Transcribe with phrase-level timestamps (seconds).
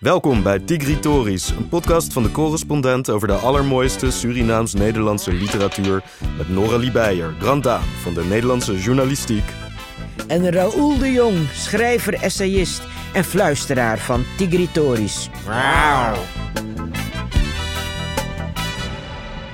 [0.00, 6.04] Welkom bij Tigritoris, een podcast van de correspondent over de allermooiste Surinaams-Nederlandse literatuur
[6.36, 9.44] met Noralie Beijer, Grand Dame van de Nederlandse journalistiek.
[10.26, 12.82] En Raoul de Jong, schrijver, essayist
[13.12, 15.30] en fluisteraar van Tigritoris.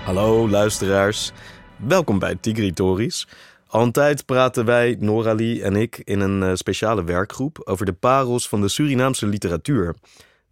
[0.04, 1.32] Hallo luisteraars,
[1.76, 3.28] welkom bij Tigritoris.
[3.66, 7.92] Al een tijd praten wij, Noralie en ik, in een eh, speciale werkgroep over de
[7.92, 9.94] parels van de Surinaamse literatuur.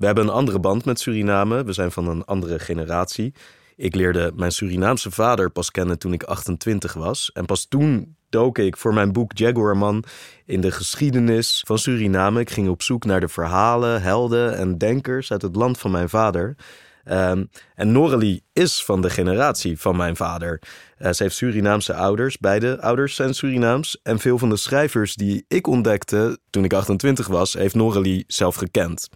[0.01, 3.35] We hebben een andere band met Suriname, we zijn van een andere generatie.
[3.77, 7.31] Ik leerde mijn Surinaamse vader pas kennen toen ik 28 was.
[7.33, 10.05] En pas toen dook ik voor mijn boek Jaguarman
[10.47, 12.41] in de geschiedenis van Suriname.
[12.41, 16.09] Ik ging op zoek naar de verhalen, helden en denkers uit het land van mijn
[16.09, 16.57] vader.
[17.05, 20.63] Um, en Noralie is van de generatie van mijn vader.
[20.99, 24.01] Uh, ze heeft Surinaamse ouders, beide ouders zijn Surinaams.
[24.03, 28.55] En veel van de schrijvers die ik ontdekte toen ik 28 was, heeft Noralie zelf
[28.55, 29.09] gekend.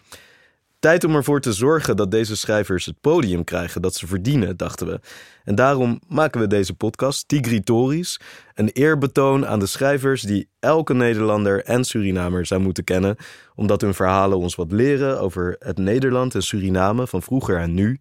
[0.85, 4.87] Tijd om ervoor te zorgen dat deze schrijvers het podium krijgen dat ze verdienen, dachten
[4.87, 5.01] we.
[5.45, 8.21] En daarom maken we deze podcast, Tigritoris,
[8.55, 13.17] een eerbetoon aan de schrijvers die elke Nederlander en Surinamer zou moeten kennen,
[13.55, 17.99] omdat hun verhalen ons wat leren over het Nederland en Suriname van vroeger en nu.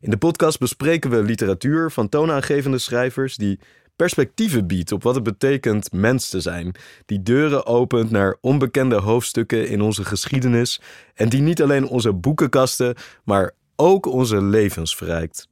[0.00, 3.58] In de podcast bespreken we literatuur van toonaangevende schrijvers die
[3.96, 6.74] perspectieven biedt op wat het betekent mens te zijn.
[7.06, 10.80] Die deuren opent naar onbekende hoofdstukken in onze geschiedenis
[11.14, 12.94] en die niet alleen onze boekenkasten,
[13.24, 15.48] maar ook onze levens verrijkt.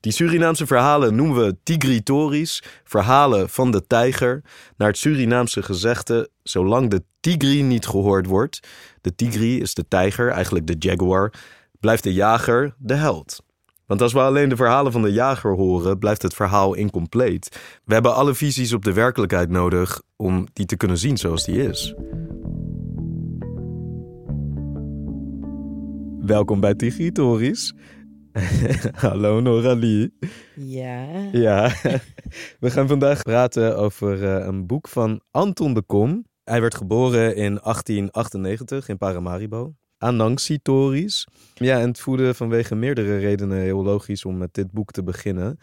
[0.00, 4.42] Die Surinaamse verhalen noemen we tigritories, verhalen van de tijger,
[4.76, 8.60] naar het Surinaamse gezegde: zolang de tigri niet gehoord wordt,
[9.00, 11.32] de tigri is de tijger, eigenlijk de jaguar,
[11.80, 13.44] blijft de jager de held.
[13.86, 17.60] Want als we alleen de verhalen van de jager horen, blijft het verhaal incompleet.
[17.84, 21.62] We hebben alle visies op de werkelijkheid nodig om die te kunnen zien zoals die
[21.62, 21.94] is.
[26.20, 27.74] Welkom bij Tigitoris.
[29.06, 30.16] Hallo Noralie.
[30.54, 31.28] Ja.
[31.32, 31.72] Ja,
[32.60, 36.24] we gaan vandaag praten over uh, een boek van Anton de Kom.
[36.44, 39.74] Hij werd geboren in 1898 in Paramaribo.
[39.98, 41.26] Anansi-tories.
[41.54, 45.58] Ja, en het voelde vanwege meerdere redenen heel logisch om met dit boek te beginnen.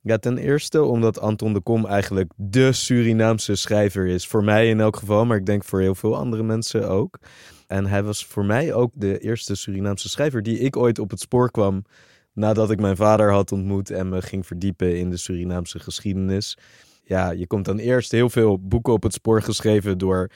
[0.00, 4.26] Ja, ten eerste omdat Anton de Kom eigenlijk de Surinaamse schrijver is.
[4.26, 7.18] Voor mij in elk geval, maar ik denk voor heel veel andere mensen ook.
[7.66, 11.20] En hij was voor mij ook de eerste Surinaamse schrijver die ik ooit op het
[11.20, 11.84] spoor kwam
[12.32, 16.58] nadat ik mijn vader had ontmoet en me ging verdiepen in de Surinaamse geschiedenis.
[17.04, 20.30] Ja, je komt dan eerst heel veel boeken op het spoor geschreven door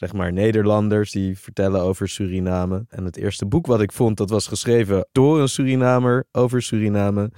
[0.00, 2.84] zeg maar Nederlanders die vertellen over Suriname.
[2.88, 7.30] En het eerste boek wat ik vond, dat was geschreven door een Surinamer over Suriname,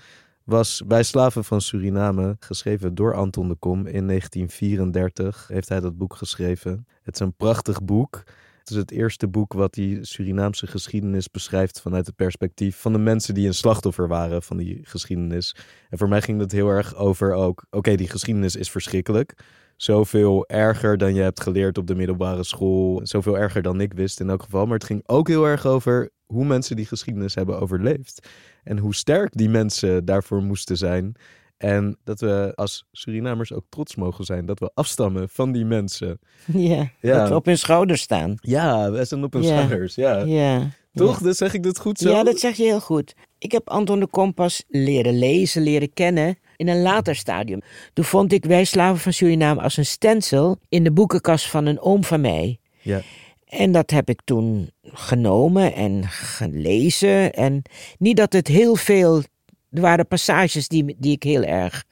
[0.44, 3.86] was Bij Slaven van Suriname, geschreven door Anton de Kom.
[3.86, 6.86] In 1934 heeft hij dat boek geschreven.
[7.02, 8.22] Het is een prachtig boek.
[8.58, 12.98] Het is het eerste boek wat die Surinaamse geschiedenis beschrijft vanuit het perspectief van de
[12.98, 15.56] mensen die een slachtoffer waren van die geschiedenis.
[15.90, 19.34] En voor mij ging het heel erg over ook, oké, die geschiedenis is verschrikkelijk
[19.76, 23.00] zoveel erger dan je hebt geleerd op de middelbare school.
[23.02, 24.64] Zoveel erger dan ik wist in elk geval.
[24.64, 28.28] Maar het ging ook heel erg over hoe mensen die geschiedenis hebben overleefd.
[28.64, 31.16] En hoe sterk die mensen daarvoor moesten zijn.
[31.56, 36.18] En dat we als Surinamers ook trots mogen zijn dat we afstammen van die mensen.
[36.52, 37.18] Ja, ja.
[37.18, 38.34] dat we op hun schouders staan.
[38.40, 39.94] Ja, we zijn op hun schouders.
[39.94, 40.18] Ja.
[40.18, 40.70] ja.
[40.94, 41.24] Toch?
[41.24, 41.32] Ja.
[41.32, 42.10] zeg ik dat goed zo?
[42.10, 43.14] Ja, dat zeg je heel goed.
[43.38, 47.60] Ik heb Anton de Kompas leren lezen, leren kennen in een later stadium.
[47.92, 51.80] Toen vond ik Wij Slaven van Suriname als een stencil in de boekenkast van een
[51.80, 52.58] oom van mij.
[52.80, 53.00] Ja.
[53.48, 57.32] En dat heb ik toen genomen en gelezen.
[57.32, 57.62] En
[57.98, 59.22] niet dat het heel veel.
[59.70, 61.84] Er waren passages die, die ik heel erg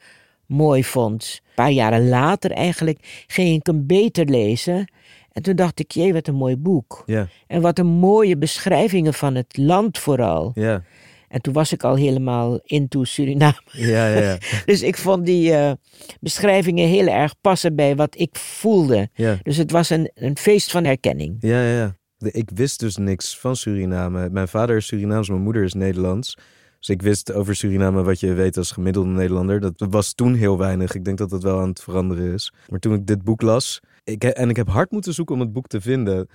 [0.45, 1.41] mooi vond.
[1.43, 4.91] Een paar jaren later eigenlijk ging ik hem beter lezen.
[5.31, 7.03] En toen dacht ik, jee, wat een mooi boek.
[7.05, 7.27] Ja.
[7.47, 10.51] En wat een mooie beschrijvingen van het land vooral.
[10.55, 10.83] Ja.
[11.31, 13.61] En toen was ik al helemaal into Suriname.
[13.71, 14.37] Ja, ja, ja.
[14.65, 15.71] dus ik vond die uh,
[16.19, 19.09] beschrijvingen heel erg passen bij wat ik voelde.
[19.13, 19.37] Ja.
[19.43, 21.35] Dus het was een, een feest van herkenning.
[21.39, 21.95] Ja, ja, ja.
[22.17, 24.29] Ik wist dus niks van Suriname.
[24.29, 26.37] Mijn vader is Surinaams, mijn moeder is Nederlands.
[26.79, 29.59] Dus ik wist over Suriname wat je weet als gemiddelde Nederlander.
[29.59, 30.95] Dat was toen heel weinig.
[30.95, 32.53] Ik denk dat dat wel aan het veranderen is.
[32.67, 35.53] Maar toen ik dit boek las, ik, en ik heb hard moeten zoeken om het
[35.53, 36.27] boek te vinden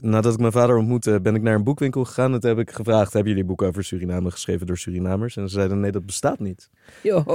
[0.00, 2.32] nadat ik mijn vader ontmoette, ben ik naar een boekwinkel gegaan.
[2.32, 5.36] En toen heb ik gevraagd, hebben jullie boeken over Suriname geschreven door Surinamers?
[5.36, 6.70] En ze zeiden, nee, dat bestaat niet.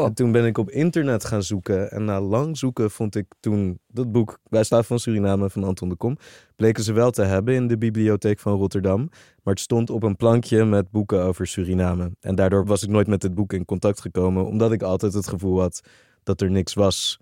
[0.05, 1.91] En toen ben ik op internet gaan zoeken.
[1.91, 5.89] En na lang zoeken vond ik toen dat boek, Wij Slaven van Suriname, van Anton
[5.89, 6.17] de Kom.
[6.55, 9.09] Bleken ze wel te hebben in de bibliotheek van Rotterdam.
[9.43, 12.11] Maar het stond op een plankje met boeken over Suriname.
[12.19, 14.45] En daardoor was ik nooit met het boek in contact gekomen.
[14.45, 15.81] Omdat ik altijd het gevoel had
[16.23, 17.19] dat er niks was.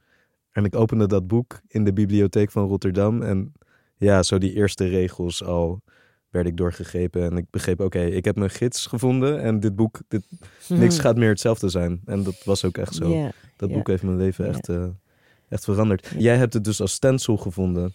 [0.52, 3.54] En ik opende dat boek in de bibliotheek van Rotterdam en
[3.98, 5.82] ja, zo die eerste regels al
[6.30, 7.24] werd ik doorgegrepen.
[7.24, 10.24] En ik begreep, oké, ik heb mijn gids gevonden en dit boek, dit,
[10.68, 12.02] niks gaat meer hetzelfde zijn.
[12.06, 13.32] En dat was ook echt zo.
[13.58, 14.86] Dat boek heeft mijn leven echt, eh,
[15.50, 16.12] echt veranderd.
[16.18, 17.94] Jij hebt het dus als stencil gevonden.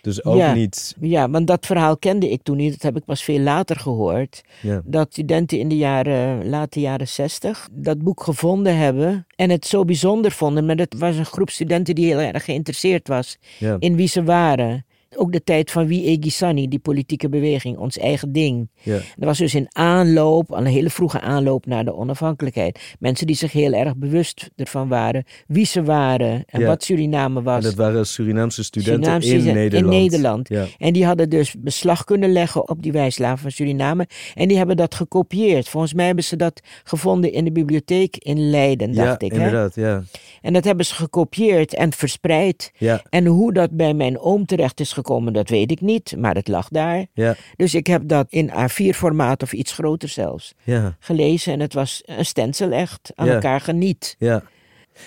[0.00, 0.54] Dus ook Ja.
[0.54, 0.96] niet...
[1.00, 2.72] Ja, want dat verhaal kende ik toen niet.
[2.72, 4.42] Dat heb ik pas veel later gehoord.
[4.62, 9.26] Ja, Dat studenten in de jaren, late jaren zestig dat boek gevonden hebben.
[9.36, 10.66] En het zo bijzonder vonden.
[10.66, 14.22] Maar het was een groep studenten die heel erg geïnteresseerd was ja, in wie ze
[14.24, 14.84] waren.
[15.16, 18.68] Ook de tijd van Wie Egisani, die politieke beweging, ons eigen ding.
[18.82, 22.96] ja, Dat was dus in aanloop, een hele vroege aanloop naar de onafhankelijkheid.
[22.98, 26.66] Mensen die zich heel erg bewust ervan waren wie ze waren en Ja.
[26.66, 27.64] wat Suriname En was.
[27.64, 29.94] dat waren Surinaamse studenten Surinaamse in studenten Nederland.
[29.94, 30.48] in Nederland.
[30.48, 34.06] Ja, En die hadden dus beslag kunnen leggen op die wijslaven van Suriname.
[34.34, 35.68] En die hebben dat gekopieerd.
[35.68, 39.30] Volgens mij hebben ze dat gevonden in de bibliotheek in Leiden, dacht ik.
[39.32, 39.36] Hè?
[39.36, 39.74] inderdaad.
[39.74, 40.02] Ja,
[40.42, 42.72] En dat hebben ze gekopieerd en verspreid.
[42.78, 45.00] ja, En hoe dat bij mijn oom terecht is gekomen,
[45.32, 46.14] dat weet ik niet.
[46.18, 47.06] Maar het lag daar.
[47.12, 50.96] ja, Dus ik heb dat in A4-formaat of iets groter zelfs ja.
[50.98, 51.52] gelezen.
[51.52, 53.12] En het was een stencil echt.
[53.14, 53.32] Aan Ja.
[53.32, 54.14] elkaar geniet.
[54.18, 54.42] Ja.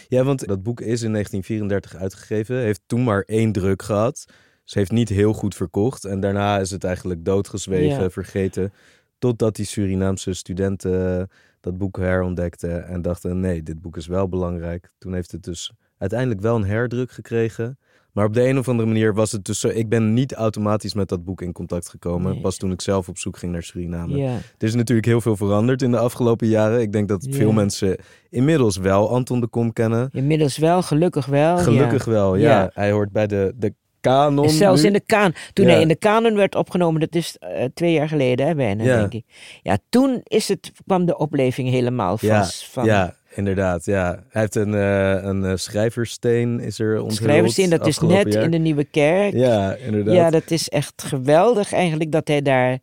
[0.08, 2.58] ja, want dat boek is in 1934 uitgegeven.
[2.58, 4.26] Heeft toen maar één druk gehad.
[4.64, 6.06] Ze heeft niet heel goed verkocht.
[6.06, 8.74] En daarna is het eigenlijk doodgezwegen, vergeten.
[9.20, 11.30] Totdat die Surinaamse studenten
[11.62, 12.88] dat boek herontdekten.
[12.88, 14.92] En dachten, nee, dit boek is wel belangrijk.
[14.98, 17.78] Toen heeft het dus uiteindelijk wel een herdruk gekregen.
[18.16, 19.68] Maar op de een of andere manier was het dus zo...
[19.68, 22.32] Ik ben niet automatisch met dat boek in contact gekomen.
[22.32, 22.42] Nee.
[22.42, 24.24] Pas toen ik zelf op zoek ging naar Suriname.
[24.24, 26.82] Er is natuurlijk heel veel veranderd in de afgelopen jaren.
[26.82, 27.98] Ik denk dat veel mensen
[28.30, 30.10] inmiddels wel Anton de Kom kennen.
[30.12, 31.58] Inmiddels wel, gelukkig wel.
[31.58, 32.12] Gelukkig ja.
[32.12, 32.50] wel, ja.
[32.62, 32.70] Ja.
[32.74, 34.88] Hij hoort bij de, de kanon Zelfs nu.
[34.88, 35.34] in de kaan.
[35.54, 35.72] Toen Ja.
[35.72, 39.14] hij in de kanon werd opgenomen, dat is eh, twee jaar geleden hè, bijna, denk
[39.14, 39.26] ik.
[39.62, 42.66] Ja, toen is het, kwam de opleving helemaal vast.
[42.68, 44.24] Van ja, inderdaad, ja.
[44.30, 47.14] Hij heeft een, eh, een eh, schrijversteen, is er onthuld.
[47.14, 48.44] Schrijverszin, dat is net jaar.
[48.44, 49.34] in de Nieuwe Kerk.
[49.34, 50.16] Ja, inderdaad.
[50.16, 52.80] Ja, dat is echt geweldig eigenlijk dat hij daar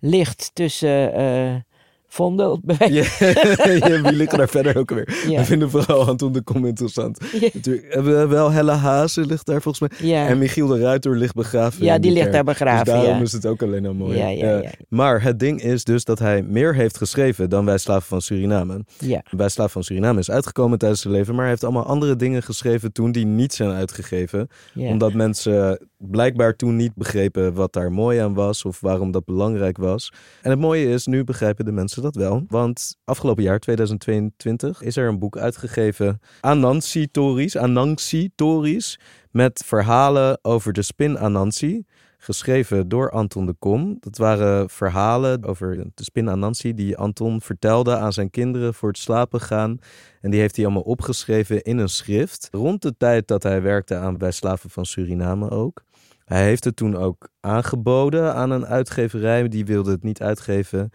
[0.00, 1.54] ligt tussen eh
[2.14, 2.60] Vondel.
[2.64, 2.94] bij wijze-
[3.88, 5.22] Ja, liggen daar verder ook weer?
[5.28, 5.38] Ja.
[5.38, 7.18] We vinden vooral Anton de Kom interessant.
[7.32, 7.48] Ja.
[7.52, 10.08] Natuurlijk, hebben we wel Helle Hazen ligt daar volgens mij.
[10.08, 10.26] Ja.
[10.28, 11.84] En Michiel de Ruiter ligt begraven.
[11.84, 14.18] Ja, die ligt daar begraven, Dus daarom is het ook alleen al mooi.
[14.18, 14.62] Ja.
[14.88, 18.84] Maar het ding is dus dat hij meer heeft geschreven dan Wij Slaven van Suriname.
[18.98, 19.22] ja.
[19.30, 22.42] Wij Slaven van Suriname is uitgekomen tijdens zijn leven, maar hij heeft allemaal andere dingen
[22.42, 24.48] geschreven toen die niet zijn uitgegeven.
[24.74, 29.76] Omdat mensen blijkbaar toen niet begrepen wat daar mooi aan was of waarom dat belangrijk
[29.78, 30.12] was.
[30.42, 32.44] En het mooie is, nu begrijpen de mensen dat wel.
[32.48, 38.98] Want afgelopen jaar, 2022, is er een boek uitgegeven, Anansi Tories, Anansi Tories,
[39.30, 41.84] met verhalen over de spin Anansi.
[42.18, 43.96] Geschreven door Anton de Kom.
[44.00, 48.98] Dat waren verhalen over de spin Anansi die Anton vertelde aan zijn kinderen voor het
[48.98, 49.78] slapen gaan.
[50.20, 52.48] En die heeft hij allemaal opgeschreven in een schrift.
[52.52, 55.84] Rond de tijd dat hij werkte aan Bij Slaven van Suriname ook.
[56.24, 59.48] Hij heeft het toen ook aangeboden aan een uitgeverij.
[59.48, 60.90] Die wilde het niet uitgeven.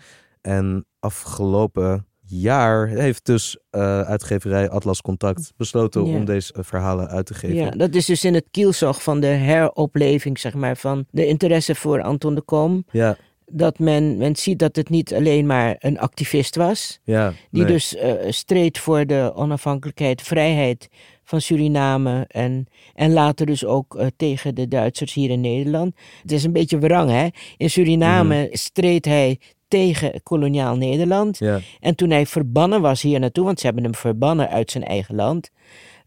[0.50, 6.16] En afgelopen jaar heeft dus eh, uitgeverij Atlas Contact besloten Ja.
[6.16, 7.56] om deze verhalen uit te geven.
[7.56, 11.75] Ja, dat is dus in het kielzog van de heropleving, zeg maar, van de interesse
[11.75, 12.86] voor Anton de Kom.
[12.92, 13.16] ja,
[13.46, 17.72] Dat men, men ziet dat het niet alleen maar een activist was, ja, die nee.
[17.72, 20.88] dus eh, streed voor de onafhankelijkheid, vrijheid
[21.24, 25.96] van Suriname en, en later dus ook eh, tegen de Duitsers hier in Nederland.
[26.22, 27.27] Het is een beetje wrang, hè?
[27.58, 28.56] In Suriname Mhm.
[28.56, 31.38] streed hij tegen koloniaal Nederland.
[31.38, 34.83] Ja, En toen hij verbannen was hier naartoe, want ze hebben hem verbannen uit zijn
[34.83, 35.51] eigen land.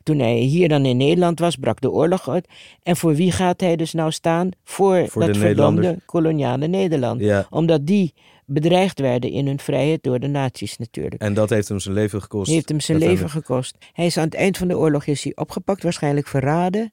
[0.03, 2.49] Toen hij hier dan in Nederland was, brak de oorlog uit.
[2.83, 4.49] En voor wie gaat hij dus nou staan?
[4.65, 7.21] Voor, Voor dat verdomde koloniale Nederland.
[7.21, 7.47] ja.
[7.51, 8.15] Omdat die
[8.47, 11.23] bedreigd werden in hun vrijheid door de nazi's natuurlijk.
[11.23, 12.51] En dat heeft hem zijn leven gekost.
[12.51, 13.77] Heeft hem zijn leven gekost.
[13.93, 16.93] Hij is aan het eind van de oorlog is hij opgepakt, waarschijnlijk verraden.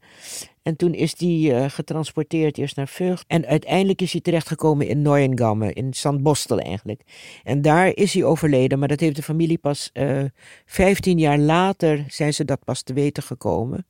[0.63, 3.23] En toen is hij eh, getransporteerd eerst naar Vught.
[3.27, 7.01] En uiteindelijk is hij terechtgekomen in Neuengamme, in Sandbostel eigenlijk.
[7.43, 10.23] En daar is hij overleden, maar dat heeft de familie pas eh
[10.65, 13.85] 15 jaar later zijn ze dat pas te weten gekomen.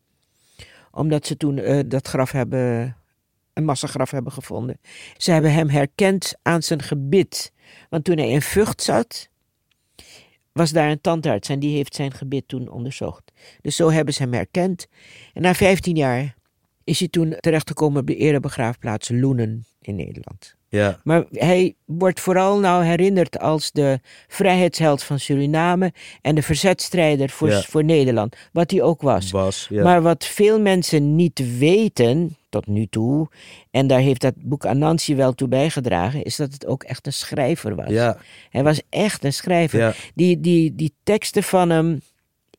[0.91, 2.95] Omdat ze toen eh, dat graf hebben,
[3.59, 4.79] een massagraf hebben gevonden.
[5.17, 7.51] Ze hebben hem herkend aan zijn gebit.
[7.89, 9.29] Want toen hij in Vught zat,
[10.51, 13.31] was daar een tandarts en die heeft zijn gebit toen onderzocht.
[13.61, 14.87] Dus zo hebben ze hem herkend.
[15.33, 16.35] En na 15 jaar
[16.83, 20.57] is hij toen terechtgekomen op de erebegraafplaats Loenen in Nederland.
[20.69, 27.29] Ja, Maar hij wordt vooral nou herinnerd als de vrijheidsheld van Suriname en de verzetstrijder
[27.29, 27.61] voor, Ja.
[27.61, 29.31] voor Nederland, wat hij ook was.
[29.31, 29.67] was.
[29.69, 29.83] Ja.
[29.83, 33.27] Maar wat veel mensen niet weten, tot nu toe,
[33.71, 37.13] en daar heeft dat boek Anansi wel toe bijgedragen, is dat het ook echt een
[37.13, 37.89] schrijver was.
[37.89, 38.17] ja,
[38.49, 39.79] Hij was echt een schrijver.
[39.79, 42.01] ja, Die, die, die teksten van hem,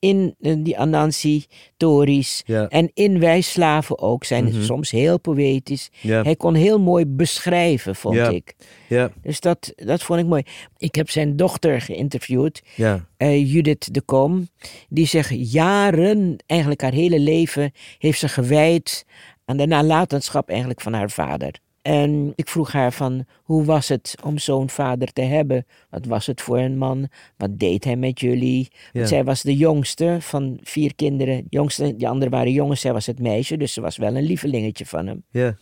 [0.01, 2.43] in eh, die Anansi-tories.
[2.47, 2.69] Ja.
[2.69, 4.63] En in Wij Slaven ook zijn Mhm.
[4.63, 5.91] soms heel poëtisch.
[6.01, 6.23] Ja.
[6.23, 8.29] Hij kon heel mooi beschrijven, vond Ja.
[8.29, 8.55] ik.
[8.89, 9.11] Ja.
[9.23, 10.43] Dus dat, dat vond ik mooi.
[10.79, 13.07] Ik heb zijn dochter geïnterviewd, Ja.
[13.17, 14.49] eh, Judith de Kom.
[14.89, 19.05] Die zegt jaren, eigenlijk haar hele leven, heeft ze gewijd
[19.45, 21.55] aan de nalatenschap eigenlijk van haar vader.
[21.83, 25.67] En ik vroeg haar van, hoe was het om zo'n vader te hebben?
[25.91, 27.09] Wat was het voor een man?
[27.37, 28.69] Wat deed hij met jullie?
[28.71, 28.91] Ja.
[28.93, 31.37] Want zij was de jongste van vier kinderen.
[31.37, 33.57] De jongste, die anderen waren jongens, zij was het meisje.
[33.57, 35.25] Dus ze was wel een lievelingetje van hem.
[35.31, 35.57] Ja.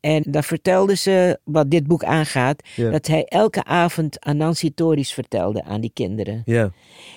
[0.00, 5.64] En daar vertelde ze, wat dit boek aangaat, dat hij elke avond Anansi Tories vertelde
[5.64, 6.42] aan die kinderen.
[6.44, 6.72] Ja.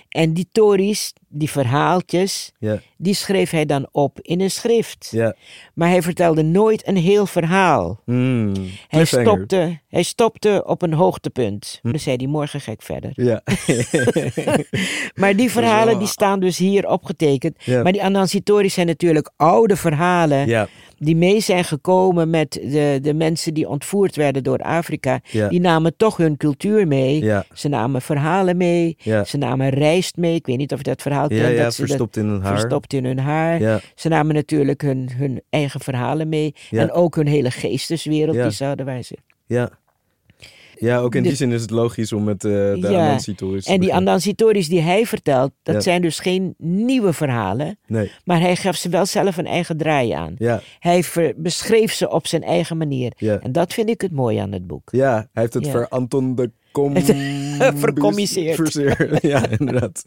[0.10, 2.52] En die Tories, die verhaaltjes,
[2.98, 5.08] die schreef hij dan op in een schrift.
[5.12, 5.36] Ja.
[5.74, 8.02] Maar hij vertelde nooit een heel verhaal.
[8.06, 8.54] Mm.
[8.88, 11.80] Hij stopte, hij stopte op een hoogtepunt.
[11.82, 13.12] Dan zei hij, morgen ga ik verder.
[13.13, 13.42] Ja.
[15.16, 17.68] Maar die verhalen die staan dus hier opgetekend.
[17.68, 20.68] Maar die Anansi Tories zijn natuurlijk oude verhalen ja.
[21.03, 25.19] Die mee zijn gekomen met de, de mensen die ontvoerd werden door Afrika.
[25.31, 25.50] Ja.
[25.50, 27.24] Die namen toch hun cultuur mee.
[27.24, 27.45] Ja.
[27.53, 28.98] Ze namen verhalen mee.
[29.00, 29.24] Ja.
[29.24, 30.36] Ze namen rijst mee.
[30.36, 31.41] Ik weet niet of je dat verhaal kent.
[31.41, 32.51] Dat ze dat verstopt in hun haar.
[32.60, 33.62] verstopt in hun haar.
[33.62, 33.79] Ja.
[33.95, 36.55] Ze namen natuurlijk hun, hun eigen verhalen mee.
[36.72, 39.17] En ook hun hele geesteswereld die ze hadden wijzen.
[39.45, 39.69] Ja.
[40.77, 43.12] Ja, ook in die zin is het logisch om met eh, de Ja.
[43.12, 43.92] En die beginnen.
[43.92, 45.82] Anansi-tories die hij vertelt, dat Ja.
[45.82, 47.77] zijn dus geen nieuwe verhalen.
[47.88, 48.12] Nee.
[48.25, 50.36] Maar hij gaf ze wel zelf een eigen draai aan.
[50.38, 50.62] Ja.
[50.80, 53.13] Hij ver- beschreef ze op zijn eigen manier.
[53.18, 53.39] Ja.
[53.39, 54.89] En dat vind ik het mooie aan het boek.
[54.92, 56.94] Ja, hij heeft het voor Anton de Kom...
[57.75, 58.74] Vercommiseerd.
[59.22, 60.03] Ja, inderdaad.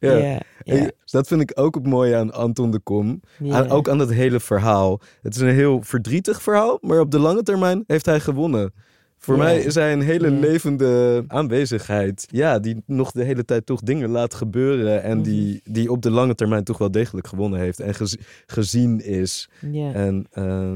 [0.00, 0.16] Ja.
[0.16, 0.74] Ja, ja.
[0.76, 3.20] En dat vind ik ook het mooie aan Anton de Kom.
[3.38, 3.54] Ja.
[3.54, 5.00] Aan, ook aan dat hele verhaal.
[5.22, 8.72] Het is een heel verdrietig verhaal, maar op de lange termijn heeft hij gewonnen.
[9.18, 12.26] Voor mij is hij een hele levende aanwezigheid.
[12.30, 15.02] Ja, die nog de hele tijd toch dingen laat gebeuren.
[15.02, 15.22] En Mhm.
[15.26, 17.80] die, die op de lange termijn toch wel degelijk gewonnen heeft.
[17.80, 19.48] En gez- gezien is.
[19.92, 20.26] En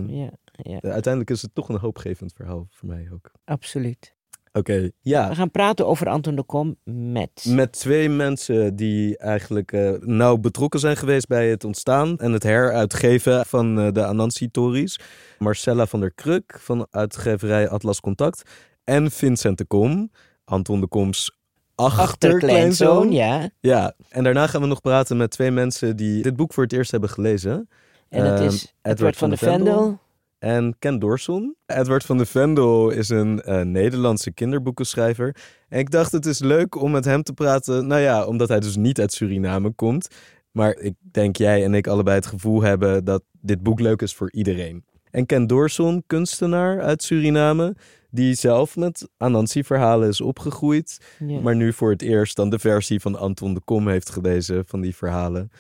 [0.07, 3.31] ja, ja, uiteindelijk is het toch een hoopgevend verhaal voor mij ook.
[3.45, 4.15] absoluut.
[4.53, 5.29] Oké, ja.
[5.29, 7.45] We gaan praten over Anton de Kom met...
[7.49, 12.43] Met twee mensen die eigenlijk eh, nauw betrokken zijn geweest bij het ontstaan en het
[12.43, 14.99] heruitgeven van eh, de Anansi-tories.
[15.39, 18.43] Marcella van der Kruk van uitgeverij Atlas Contact.
[18.85, 20.11] En Vincent de Kom,
[20.45, 21.39] Anton de Koms
[21.75, 23.13] achterkleinzoon.
[23.13, 23.51] Ja.
[23.61, 26.73] Ja, en daarna gaan we nog praten met twee mensen die dit boek voor het
[26.73, 27.69] eerst hebben gelezen.
[28.09, 29.99] En het Ehm, is Edward van de Vendel.
[30.41, 31.57] En Ken Dorson.
[31.67, 35.37] Edward van de Vendel is een eh, Nederlandse kinderboekenschrijver.
[35.69, 37.87] En ik dacht het is leuk om met hem te praten.
[37.87, 40.09] Nou ja, omdat hij dus niet uit Suriname komt.
[40.51, 44.15] Maar ik denk jij en ik allebei het gevoel hebben dat dit boek leuk is
[44.15, 44.85] voor iedereen.
[45.11, 47.77] En Ken Dorson, kunstenaar uit Suriname,
[48.11, 50.99] die zelf met Anansi-verhalen is opgegroeid.
[51.43, 54.81] Maar nu voor het eerst dan de versie van Anton de Kom heeft gelezen van
[54.81, 55.51] die verhalen.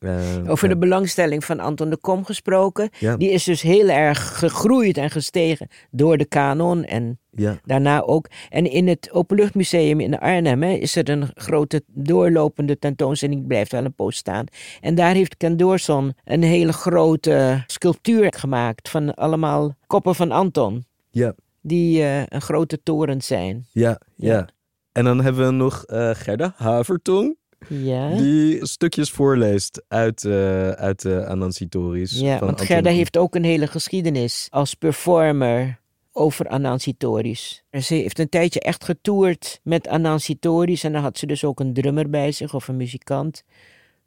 [0.00, 0.16] Eh,
[0.46, 0.74] Over ja.
[0.74, 2.88] de belangstelling van Anton de Kom gesproken.
[2.98, 3.16] Ja.
[3.16, 8.26] Die is dus heel erg gegroeid en gestegen door de kanon en Ja, daarna ook.
[8.50, 13.38] En in het Openluchtmuseum in Arnhem hè, is er een grote doorlopende tentoonstelling.
[13.38, 14.46] Die blijft wel een poos staan.
[14.80, 20.84] En daar heeft Ken Doorson een hele grote sculptuur gemaakt van allemaal koppen van Anton.
[21.10, 23.66] ja, Die eh, een grote toren zijn.
[23.72, 24.32] ja, ja.
[24.32, 24.48] Ja.
[24.92, 27.36] En dan hebben we nog eh, Gerda Havertong.
[27.68, 32.20] Ja, Die stukjes voorleest uit, eh, uit de Anansi-tories.
[32.20, 35.80] ja van want Gerda heeft ook een hele geschiedenis als performer
[36.12, 37.64] over Anansi Tories.
[37.70, 41.60] Ze heeft een tijdje echt getoerd met Anansi Tories en dan had ze dus ook
[41.60, 43.44] een drummer bij zich of een muzikant.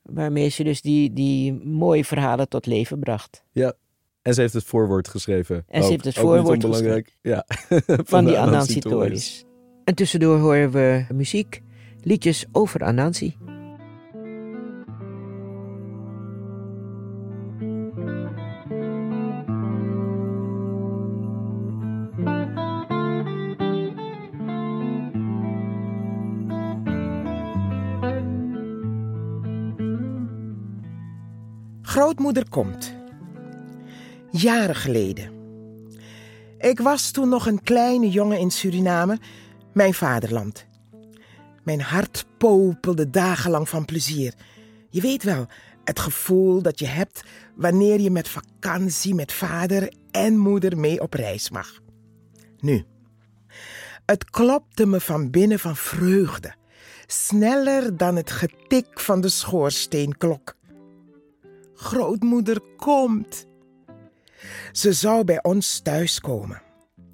[0.01, 3.43] Waarmee ze dus die, die mooie verhalen tot leven bracht.
[3.51, 3.73] Ja.
[4.25, 5.65] En ze heeft het voorwoord geschreven.
[5.67, 7.17] En ze heeft het voorwoord onbelangrijk.
[7.21, 7.45] Ja.
[7.85, 8.81] Van, de die Anansi Anansi-tories.
[8.81, 9.45] Tories.
[9.83, 11.61] En tussendoor horen we muziek,
[12.01, 13.37] liedjes over Anansi.
[31.81, 32.95] Grootmoeder komt.
[34.37, 35.29] Jaren geleden.
[36.57, 39.19] Ik was toen nog een kleine jongen in Suriname,
[39.73, 40.65] mijn vaderland.
[41.63, 44.33] Mijn hart popelde dagenlang van plezier.
[44.89, 45.45] Je weet wel,
[45.83, 47.23] het gevoel dat je hebt
[47.55, 51.79] wanneer je met vakantie met vader en moeder mee op reis mag.
[52.59, 52.85] Nu,
[54.05, 56.55] het klopte me van binnen van vreugde,
[57.07, 60.55] sneller dan het getik van de schoorsteenklok.
[61.73, 63.45] Grootmoeder komt.
[64.71, 66.61] Ze zou bij ons thuiskomen.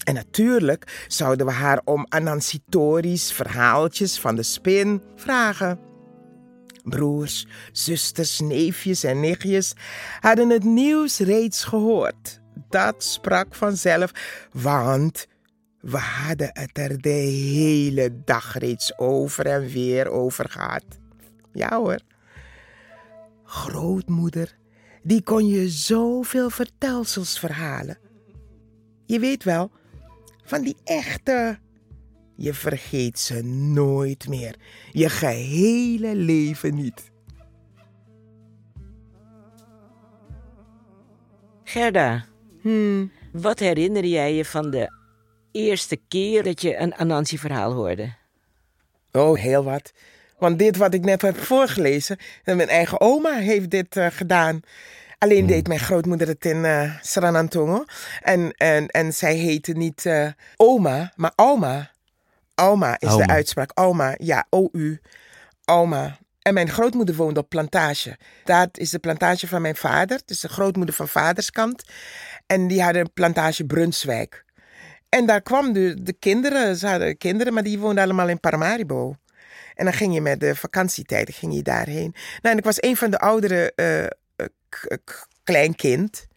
[0.03, 5.79] En natuurlijk zouden we haar om Anansi Tories verhaaltjes van de spin vragen.
[6.83, 9.73] Broers, zusters, neefjes en nichtjes
[10.19, 12.41] hadden het nieuws reeds gehoord.
[12.69, 14.11] Dat sprak vanzelf,
[14.51, 15.27] want
[15.79, 20.85] we hadden het er de hele dag reeds over en weer over gehad.
[21.53, 21.99] Ja hoor.
[23.43, 24.57] Grootmoeder,
[25.03, 27.97] die kon je zoveel vertelsels verhalen.
[29.05, 29.71] Je weet wel,
[30.43, 31.59] van die echte.
[32.35, 34.55] Je vergeet ze nooit meer.
[34.91, 37.11] Je gehele leven niet.
[41.63, 42.25] Gerda,
[42.61, 43.11] Hmm.
[43.31, 44.91] wat herinner jij je van de
[45.51, 48.13] eerste keer dat je een Anansi-verhaal hoorde?
[49.11, 49.93] Oh, heel wat.
[50.41, 54.59] Want dit wat ik net heb voorgelezen, en mijn eigen oma heeft dit eh, gedaan.
[55.17, 57.85] Alleen deed mijn grootmoeder het in uh, Sranantongo.
[58.21, 61.91] En, en, en zij heette niet eh, oma, maar Alma.
[62.55, 63.71] Alma is de uitspraak.
[63.71, 65.01] Alma, ja, O-U.
[65.63, 66.17] Alma.
[66.41, 68.17] En mijn grootmoeder woonde op plantage.
[68.43, 70.17] Dat is de plantage van mijn vader.
[70.17, 71.83] Het is de grootmoeder van vaderskant.
[72.45, 74.45] En die hadden een plantage Brunswijk.
[75.09, 79.15] En daar kwam de, de kinderen, ze hadden kinderen, maar die woonden allemaal in Paramaribo.
[79.81, 82.11] En dan ging je met de vakantietijden ging je daarheen.
[82.41, 84.09] Nou, en ik was een van de oudere eh, eh,
[84.69, 86.27] k- k- kleinkind.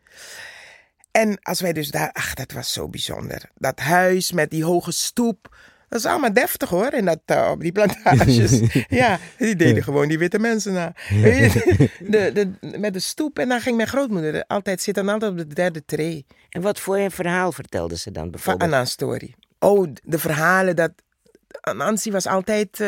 [1.11, 3.51] En als wij dus daar, ach, dat was zo bijzonder.
[3.55, 5.57] Dat huis met die hoge stoep.
[5.89, 7.21] Dat is allemaal deftig hoor, in dat,
[7.51, 8.61] op die plantages.
[8.89, 10.93] ja, die deden gewoon die witte mensen na.
[12.11, 15.47] De, de, met de stoep en dan ging mijn grootmoeder altijd zitten, altijd op de
[15.55, 16.27] derde tree.
[16.49, 18.73] En wat voor een verhaal vertelde ze dan Van bijvoorbeeld?
[18.73, 19.35] Anna Story.
[19.59, 20.93] Oh, de verhalen dat.
[21.61, 22.81] Anansi was altijd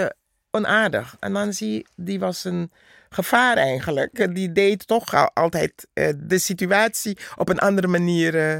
[0.50, 1.16] onaardig.
[1.20, 2.70] Anansi, die was een
[3.10, 4.34] gevaar eigenlijk.
[4.34, 8.58] Die deed toch al- altijd eh, de situatie op een andere manier eh,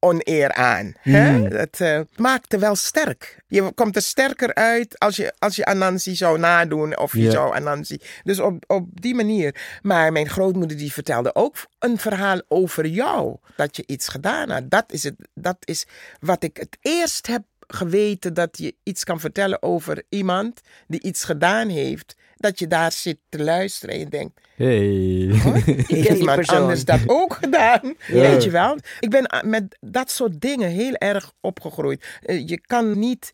[0.00, 0.92] oneer aan.
[1.00, 1.48] Hè?
[1.48, 3.36] Dat eh, maakte wel sterk.
[3.46, 7.54] Je komt er sterker uit als je, als je Anansi zou nadoen of je zou
[7.54, 8.00] Anansi.
[8.24, 9.78] Dus op, op die manier.
[9.82, 13.36] Maar mijn grootmoeder die vertelde ook een verhaal over jou.
[13.56, 14.70] Dat je iets gedaan had.
[14.70, 15.86] Dat is, het, dat is
[16.20, 18.34] wat ik het eerst heb geweten.
[18.34, 22.14] Dat je iets kan vertellen over iemand die iets gedaan heeft.
[22.36, 24.40] Dat je daar zit te luisteren en je denkt...
[24.56, 24.66] Hey.
[25.64, 26.60] Heeft die iemand persoon.
[26.60, 27.80] anders dat ook gedaan?
[28.06, 28.20] Ja.
[28.20, 28.78] Weet je wel?
[29.00, 32.04] Ik ben a- met dat soort dingen heel erg opgegroeid.
[32.22, 33.32] Eh, Je kan niet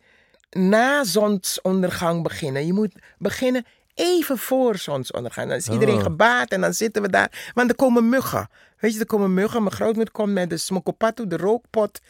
[0.50, 2.66] na zonsondergang beginnen.
[2.66, 5.48] Je moet beginnen even voor zonsondergang.
[5.48, 6.02] Dan is iedereen Oh.
[6.02, 7.50] gebaat en dan zitten we daar.
[7.54, 8.48] Want er komen muggen.
[8.78, 9.62] Weet je, er komen muggen.
[9.62, 12.00] Mijn grootmoeder komt met de smokopatu, de rookpot,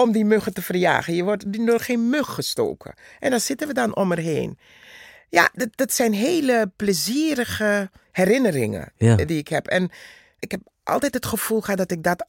[0.00, 1.14] om die muggen te verjagen.
[1.14, 2.94] Je wordt door geen mug gestoken.
[3.18, 4.58] En dan zitten we dan om er heen.
[5.28, 9.16] Ja, dat, dat zijn hele plezierige herinneringen Ja.
[9.16, 9.66] die ik heb.
[9.66, 9.90] En
[10.38, 12.26] ik heb altijd het gevoel gehad dat ik dat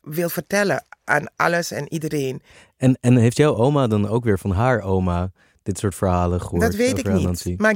[0.00, 2.42] wil vertellen aan alles en iedereen.
[2.76, 5.30] En, en heeft jouw oma dan ook weer van haar oma
[5.62, 6.62] dit soort verhalen gehoord?
[6.62, 7.58] dat weet ik niet.
[7.60, 7.74] Maar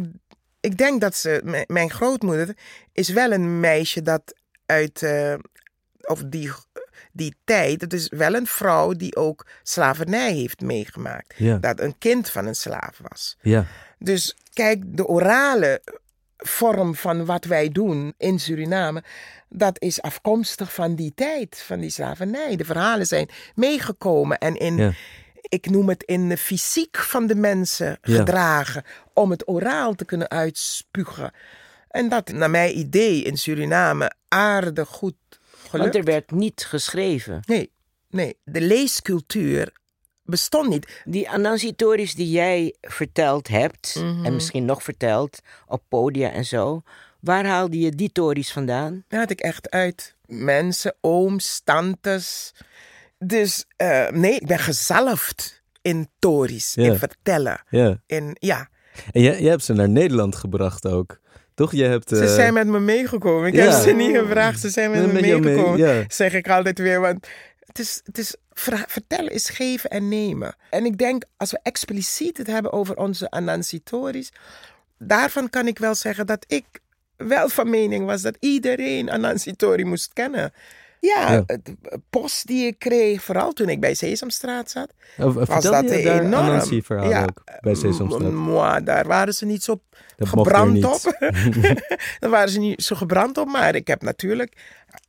[0.61, 2.57] ik- denk dat ze, mijn grootmoeder
[2.93, 4.35] is wel een meisje dat
[4.67, 5.35] uit, eh,
[6.01, 6.51] of die,
[7.17, 11.35] die tijd, het is wel een vrouw die ook slavernij heeft meegemaakt.
[11.37, 11.57] Ja.
[11.59, 13.37] Dat een kind van een slaaf was.
[13.41, 13.67] Ja.
[13.99, 15.81] Dus kijk, de orale
[16.37, 19.03] vorm van wat wij doen in Suriname,
[19.49, 22.57] dat is afkomstig van die tijd, van die slavernij.
[22.57, 24.93] De verhalen zijn meegekomen en in, Ja.
[25.43, 28.17] ik noem het in de fysiek van de mensen Ja.
[28.17, 31.33] gedragen, om het oraal te kunnen uitspugen.
[31.89, 35.15] En dat, naar mijn idee, in Suriname aardig goed
[35.77, 35.95] gelukt.
[35.95, 37.41] Want er werd niet geschreven.
[37.47, 37.71] Nee,
[38.11, 39.73] nee, de leescultuur
[40.25, 41.03] bestond niet.
[41.05, 44.25] Die Anansi-tories die jij verteld hebt, Mhm.
[44.25, 46.83] en misschien nog verteld, op podia en zo,
[47.21, 49.05] waar haalde je die tories vandaan?
[49.09, 52.53] Daar had ik echt uit mensen, ooms, tantes.
[53.19, 56.85] Dus eh, nee, ik ben gezalfd in tories, Ja.
[56.85, 57.63] in vertellen.
[57.71, 58.01] ja.
[58.07, 58.69] In, ja,
[59.13, 61.21] En jij, jij hebt ze naar Nederland gebracht ook.
[61.57, 61.73] Toch?
[61.73, 62.09] Je hebt...
[62.09, 63.49] ze eh, zijn met me meegekomen.
[63.49, 63.63] Ik ja.
[63.63, 65.79] heb ze niet gevraagd, ze zijn met me mee, meegekomen.
[65.79, 66.05] ja.
[66.09, 67.27] Zeg ik altijd weer, want
[67.67, 68.37] het is, het is,
[68.87, 70.57] vertellen is geven en nemen.
[70.71, 74.33] En ik denk, als we expliciet het hebben over onze Anansi-tories,
[74.99, 76.65] daarvan kan ik wel zeggen dat ik
[77.17, 80.53] wel van mening was dat iedereen Anansi-tori moest kennen.
[81.01, 81.43] Ja, Ja.
[81.47, 81.75] het
[82.11, 86.25] post die ik kreeg, vooral toen ik bij Sesamstraat zat, Of, was dat je daar
[86.25, 87.09] enorm.
[87.09, 88.87] Ja, ook bij Sesamstraat?
[88.87, 89.81] Daar waren ze niet zo
[90.17, 90.85] Dat gebrand niet.
[90.85, 91.17] op.
[92.21, 94.57] daar waren ze niet zo gebrand op, maar ik heb natuurlijk...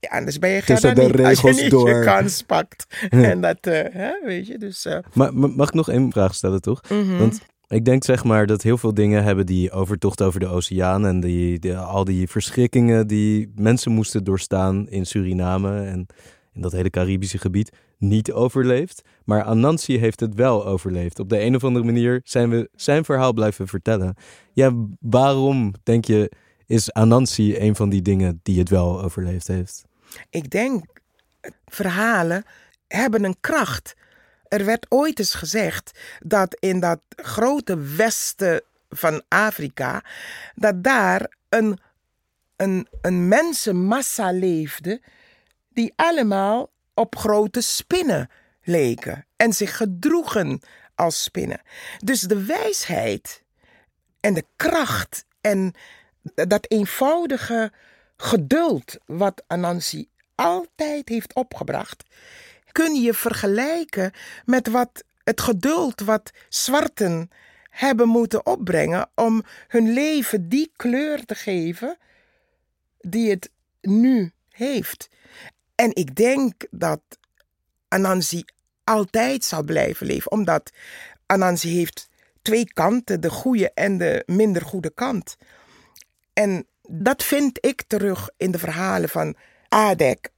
[0.10, 1.90] anders ben je Tussen Gerda de niet als je niet door.
[1.90, 2.86] je kans pakt.
[3.10, 4.86] en dat, eh, hè, weet je, dus...
[4.86, 6.82] eh, Maar, mag ik nog één vraag stellen, toch?
[6.90, 7.18] mhm.
[7.18, 11.06] Want ik denk zeg maar dat heel veel dingen hebben die overtocht over de oceaan
[11.06, 16.08] en die, al die verschrikkingen die mensen moesten doorstaan in Suriname en
[16.54, 19.02] in dat hele Caribische gebied niet overleefd.
[19.24, 21.20] Maar Anansi heeft het wel overleefd.
[21.20, 24.16] Op de een of andere manier zijn we zijn verhaal blijven vertellen.
[24.54, 26.32] Ja, waarom denk je
[26.66, 29.86] is Anansi een van die dingen die het wel overleefd heeft?
[30.30, 30.86] Ik denk,
[31.66, 32.44] verhalen
[32.88, 33.96] hebben een kracht.
[34.50, 40.04] Er werd ooit eens gezegd dat in dat grote westen van Afrika,
[40.56, 41.80] dat daar een,
[42.56, 45.02] een, een mensenmassa leefde
[45.70, 48.30] die allemaal op grote spinnen
[48.62, 50.62] leken en zich gedroegen
[50.96, 51.62] als spinnen.
[52.04, 53.44] Dus de wijsheid
[54.20, 55.74] en de kracht en
[56.34, 57.72] dat eenvoudige
[58.18, 62.04] geduld wat Anansi altijd heeft opgebracht,
[62.78, 64.12] kun je vergelijken
[64.46, 67.30] met wat het geduld wat zwarten
[67.70, 71.98] hebben moeten opbrengen om hun leven die kleur te geven
[73.00, 73.50] die het
[73.82, 75.10] nu heeft.
[75.76, 77.02] En ik denk dat
[77.88, 78.44] Anansi
[78.84, 80.72] altijd zal blijven leven, omdat
[81.26, 82.10] Anansi heeft
[82.42, 85.36] twee kanten, de goede en de minder goede kant.
[86.34, 89.36] En dat vind ik terug in de verhalen van
[89.70, 90.30] Adek,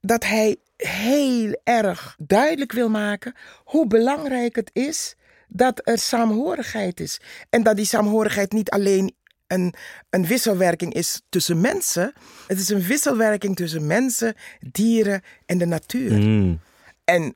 [0.00, 5.16] dat hij heel erg duidelijk wil maken hoe belangrijk het is
[5.48, 7.20] dat er saamhorigheid is.
[7.50, 9.14] En dat die saamhorigheid niet alleen
[9.46, 9.74] een,
[10.10, 12.12] een wisselwerking is tussen mensen.
[12.46, 16.12] Het is een wisselwerking tussen mensen, dieren en de natuur.
[16.12, 16.60] Mm.
[17.04, 17.34] En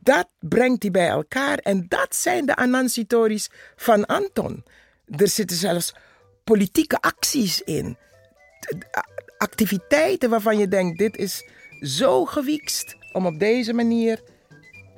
[0.00, 1.58] dat brengt hij bij elkaar.
[1.58, 4.64] En dat zijn de Anansi-tories van Anton.
[5.16, 5.94] Er zitten zelfs
[6.44, 7.96] politieke acties in.
[9.38, 11.44] Activiteiten waarvan je denkt, dit is
[11.82, 14.20] zo gewiekst om op deze manier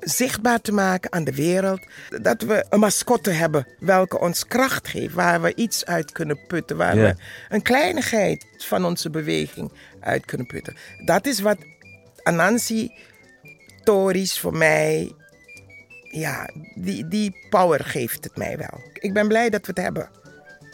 [0.00, 1.80] zichtbaar te maken aan de wereld.
[2.22, 6.76] Dat we een mascotte hebben welke ons kracht geeft, waar we iets uit kunnen putten,
[6.76, 7.14] waar we
[7.48, 10.76] een kleinigheid van onze beweging uit kunnen putten.
[11.04, 11.58] Dat is wat
[12.22, 12.92] Anansi
[13.82, 15.12] Tories voor mij,
[16.10, 18.80] ja, die, die power geeft het mij wel.
[18.92, 20.10] Ik ben blij dat we het hebben.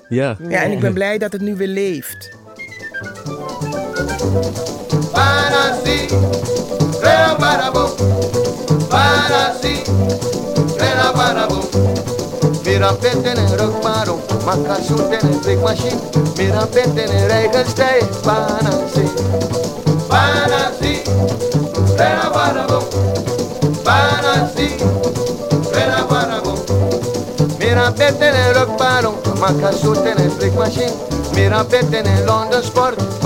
[0.08, 0.36] Ja.
[0.48, 2.38] Ja, en ik ben blij dat het nu weer leeft.
[5.12, 6.08] Para si,
[7.00, 7.94] rela para bo.
[8.88, 9.82] Para si,
[10.78, 11.60] rela para bo.
[12.64, 16.00] Mira petene rock maro, makasutene big machine.
[16.36, 19.06] Mira petene regal stay, Banasi,
[20.08, 21.02] banasi, Para si,
[21.96, 22.80] Banasi, para bo.
[23.84, 24.76] Para si,
[25.72, 26.54] rela para bo.
[27.58, 31.19] Mira petene rock maro, makasutene big machine.
[31.40, 33.22] Mira petene London sport.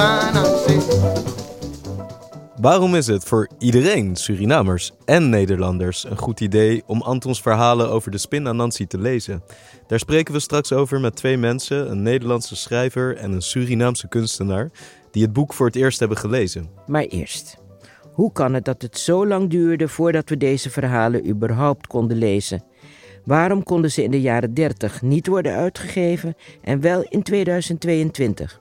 [2.61, 8.11] Waarom is het voor iedereen, Surinamers en Nederlanders, een goed idee om Antons verhalen over
[8.11, 9.43] de spin Anansi te lezen?
[9.87, 14.71] Daar spreken we straks over met twee mensen, een Nederlandse schrijver en een Surinaamse kunstenaar,
[15.11, 16.69] die het boek voor het eerst hebben gelezen.
[16.87, 17.57] Maar eerst,
[18.13, 22.65] hoe kan het dat het zo lang duurde voordat we deze verhalen überhaupt konden lezen?
[23.25, 28.61] Waarom konden ze in de jaren 30 niet worden uitgegeven en wel in 2022?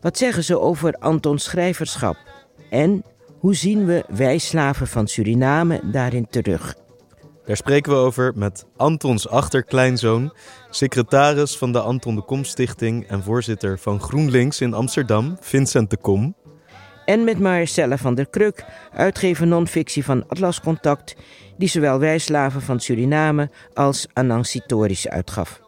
[0.00, 2.16] Wat zeggen ze over Antons schrijverschap?
[2.70, 3.04] En
[3.38, 6.74] hoe zien we wij slaven van Suriname daarin terug?
[7.44, 10.32] Daar spreken we over met Antons achterkleinzoon,
[10.70, 15.96] secretaris van de Anton de Kom Stichting en voorzitter van GroenLinks in Amsterdam, Vincent de
[15.96, 16.34] Kom.
[17.06, 21.16] En met Marcella van der Kruk, uitgever non-fictie van Atlas Contact,
[21.56, 24.60] die zowel wij slaven van Suriname als Anansi
[25.08, 25.60] uitgaf.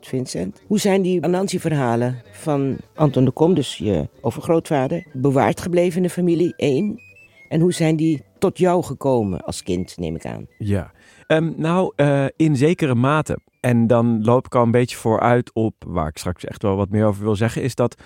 [0.00, 6.02] Vincent, hoe zijn die Anansi-verhalen van Anton de Kom, dus je overgrootvader, bewaard gebleven in
[6.02, 6.54] de familie?
[6.56, 7.00] Eén.
[7.48, 10.46] En hoe zijn die tot jou gekomen als kind, neem ik aan?
[10.58, 10.92] Ja,
[11.32, 13.38] Ehm, nou, eh, in zekere mate.
[13.60, 16.90] En dan loop ik al een beetje vooruit op waar ik straks echt wel wat
[16.90, 17.62] meer over wil zeggen.
[17.62, 18.02] Is dat,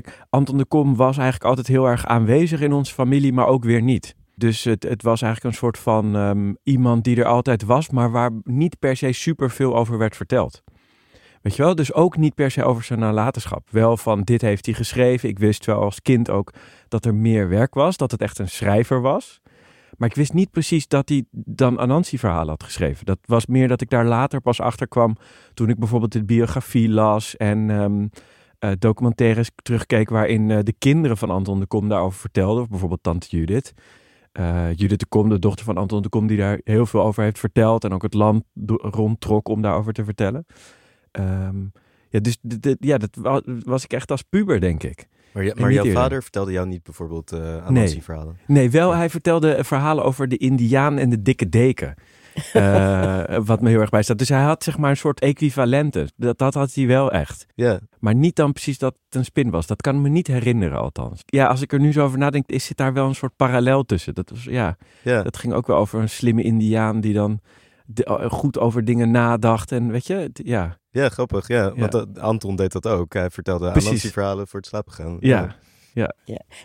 [0.00, 3.64] kijk, Anton de Kom was eigenlijk altijd heel erg aanwezig in onze familie, maar ook
[3.64, 4.14] weer niet.
[4.36, 8.10] Dus het, het was eigenlijk een soort van ehm, iemand die er altijd was, maar
[8.10, 10.62] waar niet per se super veel over werd verteld.
[11.42, 11.74] Weet je wel?
[11.74, 13.68] Dus ook niet per se over zijn nalatenschap.
[13.70, 15.28] Wel van dit heeft hij geschreven.
[15.28, 16.52] Ik wist wel als kind ook
[16.88, 19.40] dat er meer werk was, dat het echt een schrijver was.
[19.96, 23.06] Maar ik wist niet precies dat hij dan Anansi-verhalen had geschreven.
[23.06, 25.16] Dat was meer dat ik daar later pas achter kwam
[25.54, 28.06] toen ik bijvoorbeeld de biografie las en ehm,
[28.64, 32.62] eh, documentaires terugkeek waarin eh, de kinderen van Anton de Kom daarover vertelden.
[32.62, 33.72] Of bijvoorbeeld tante Judith.
[34.32, 37.22] Eh, Judith de Kom, de dochter van Anton de Kom, die daar heel veel over
[37.22, 37.84] heeft verteld.
[37.84, 38.44] En ook het land
[38.80, 40.46] rondtrok om daarover te vertellen.
[41.10, 41.56] Ehm,
[42.08, 42.38] ja, dus
[42.78, 45.06] ja, dat wa- was ik echt als puber, denk ik.
[45.32, 46.00] Maar, maar jouw eerder.
[46.02, 48.36] vader vertelde jou niet bijvoorbeeld eh Anansi-verhalen?
[48.46, 51.94] Nee, wel, hij vertelde verhalen over de Indiaan en de dikke deken.
[52.52, 54.18] Eh, wat me heel erg bijstaat.
[54.18, 56.08] Dus hij had zeg maar een soort equivalenten.
[56.16, 57.46] Dat, dat had hij wel echt.
[57.54, 57.78] Ja.
[57.98, 59.66] Maar niet dan precies dat het een spin was.
[59.66, 61.20] Dat kan ik me niet herinneren althans.
[61.26, 63.84] Ja, als ik er nu zo over nadenk, is zit daar wel een soort parallel
[63.84, 64.14] tussen.
[64.14, 65.22] Dat, was, ja, ja.
[65.22, 67.40] dat ging ook wel over een slimme Indiaan die dan
[67.86, 69.72] de- goed over dingen nadacht.
[69.72, 70.78] En weet je, ja.
[70.90, 71.48] Ja, grappig.
[71.48, 71.88] Ja, Ja.
[71.88, 73.12] want eh, Anton deed dat ook.
[73.12, 73.88] Hij vertelde Precies.
[73.88, 75.16] Anansi-verhalen voor het slapen gaan.
[75.20, 75.54] Ja,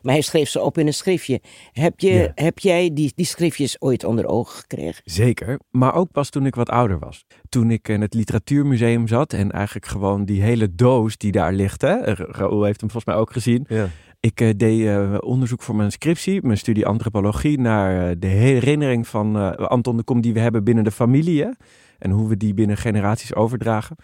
[0.02, 1.42] Maar hij schreef ze op in een schriftje.
[1.72, 2.32] Heb, je, Ja.
[2.36, 5.02] heb jij die, die schriftjes ooit onder ogen gekregen?
[5.06, 5.60] zeker.
[5.72, 7.26] Maar ook pas toen ik wat ouder was.
[7.50, 11.82] Toen ik in het literatuurmuseum zat en eigenlijk gewoon die hele doos die daar ligt.
[11.82, 11.96] Hè?
[12.14, 13.66] Raoul heeft hem volgens mij ook gezien.
[13.68, 13.88] Ja.
[14.20, 19.08] Ik eh, deed eh, onderzoek voor mijn scriptie, mijn studie antropologie, naar eh, de herinnering
[19.08, 21.44] van eh, Anton de Kom die we hebben binnen de familie.
[21.44, 21.50] hè,
[22.00, 23.96] En hoe we die binnen generaties overdragen.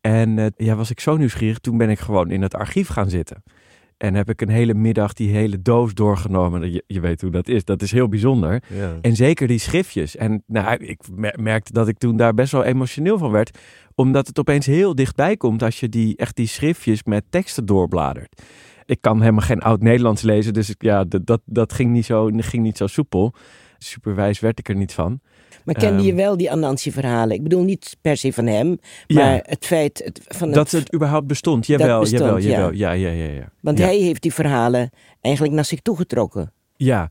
[0.00, 3.10] En eh, ja, was ik zo nieuwsgierig, toen ben ik gewoon in het archief gaan
[3.10, 3.42] zitten.
[4.00, 6.72] En heb ik een hele middag die hele doos doorgenomen.
[6.72, 8.62] Je, je weet hoe dat is, dat is heel bijzonder.
[8.74, 8.98] Ja.
[9.00, 10.16] En zeker die schriftjes.
[10.16, 13.58] En nou, ik mer- merkte dat ik toen daar best wel emotioneel van werd.
[13.94, 18.42] Omdat het opeens heel dichtbij komt als je die, echt die schriftjes met teksten doorbladert.
[18.84, 22.30] Ik kan helemaal geen oud-Nederlands lezen, dus ik, ja, dat, dat, dat ging, niet zo,
[22.36, 23.34] ging niet zo soepel.
[23.78, 25.20] Superwijs werd ik er niet van.
[25.64, 26.16] Maar kende je Ehm.
[26.16, 27.36] wel die Anansi-verhalen?
[27.36, 29.24] Ik bedoel niet per se van hem, Ja.
[29.24, 30.94] maar het feit het, van Dat het...
[30.94, 32.48] überhaupt bestond, jawel, bestond, jawel, ja.
[32.48, 32.72] jawel.
[32.72, 33.52] Ja, ja, ja, ja.
[33.60, 33.84] Want ja.
[33.84, 36.52] hij heeft die verhalen eigenlijk naar zich toegetrokken.
[36.76, 37.10] Ja,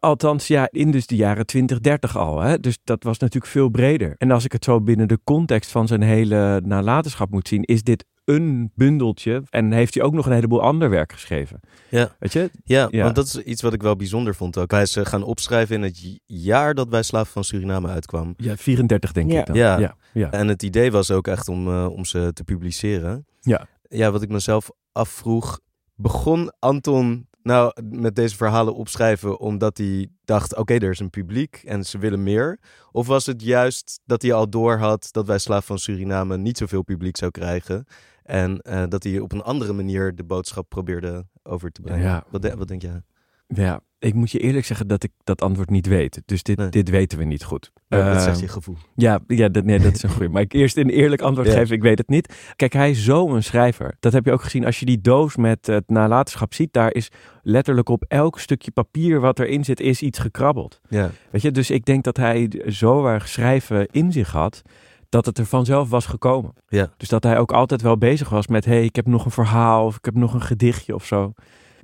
[0.00, 2.40] althans ja, in dus de jaren 20, 30 al.
[2.40, 2.60] Hè?
[2.60, 4.14] Dus dat was natuurlijk veel breder.
[4.18, 7.82] En als ik het zo binnen de context van zijn hele nalatenschap moet zien, is
[7.82, 9.42] dit een bundeltje.
[9.50, 11.60] En heeft hij ook nog een heleboel ander werk geschreven.
[11.88, 12.16] Ja.
[12.18, 12.50] Weet je?
[12.64, 13.02] Ja, Ja.
[13.02, 14.70] want dat is iets wat ik wel bijzonder vond ook.
[14.70, 18.34] Hij is eh, gaan opschrijven in het jaar dat bij Slaaf van Suriname uitkwam.
[18.36, 19.40] Ja, 34 denk Ja.
[19.40, 19.56] ik dan.
[19.56, 19.78] Ja.
[19.78, 20.30] ja, ja.
[20.30, 23.26] En het idee was ook echt om, eh, om ze te publiceren.
[23.40, 23.66] Ja.
[23.88, 25.60] Ja, wat ik mezelf afvroeg,
[25.94, 31.62] begon Anton nou met deze verhalen opschrijven omdat hij dacht, oké, er is een publiek
[31.64, 32.58] en ze willen meer?
[32.92, 36.58] Of was het juist dat hij al door had dat wij Slaaf van Suriname niet
[36.58, 37.86] zoveel publiek zou krijgen?
[38.22, 42.02] En eh, dat hij op een andere manier de boodschap probeerde over te brengen.
[42.04, 42.24] Ja.
[42.30, 43.02] Wat, de- wat denk jij?
[43.46, 46.22] Ja, ik moet je eerlijk zeggen dat ik dat antwoord niet weet.
[46.24, 46.68] Dus dit, Nee.
[46.68, 47.72] dit weten we niet goed.
[47.88, 48.76] wat Eh, zegt je gevoel?
[48.94, 50.28] Ja, ja dat, nee, dat is een goeie.
[50.28, 51.54] Maar ik eerst een eerlijk antwoord Ja.
[51.54, 52.52] geven, ik weet het niet.
[52.56, 53.96] Kijk, hij is zo'n schrijver.
[54.00, 56.72] Dat heb je ook gezien als je die doos met het nalatenschap ziet.
[56.72, 57.08] Daar is
[57.42, 60.80] letterlijk op elk stukje papier wat erin zit, is iets gekrabbeld.
[60.88, 61.10] Ja.
[61.30, 64.62] Weet je, dus ik denk dat hij zo erg schrijven in zich had,
[65.08, 66.52] dat het er vanzelf was gekomen.
[66.68, 66.92] Ja.
[66.96, 69.30] Dus dat hij ook altijd wel bezig was met, hé, hey, ik heb nog een
[69.30, 71.32] verhaal of ik heb nog een gedichtje of zo.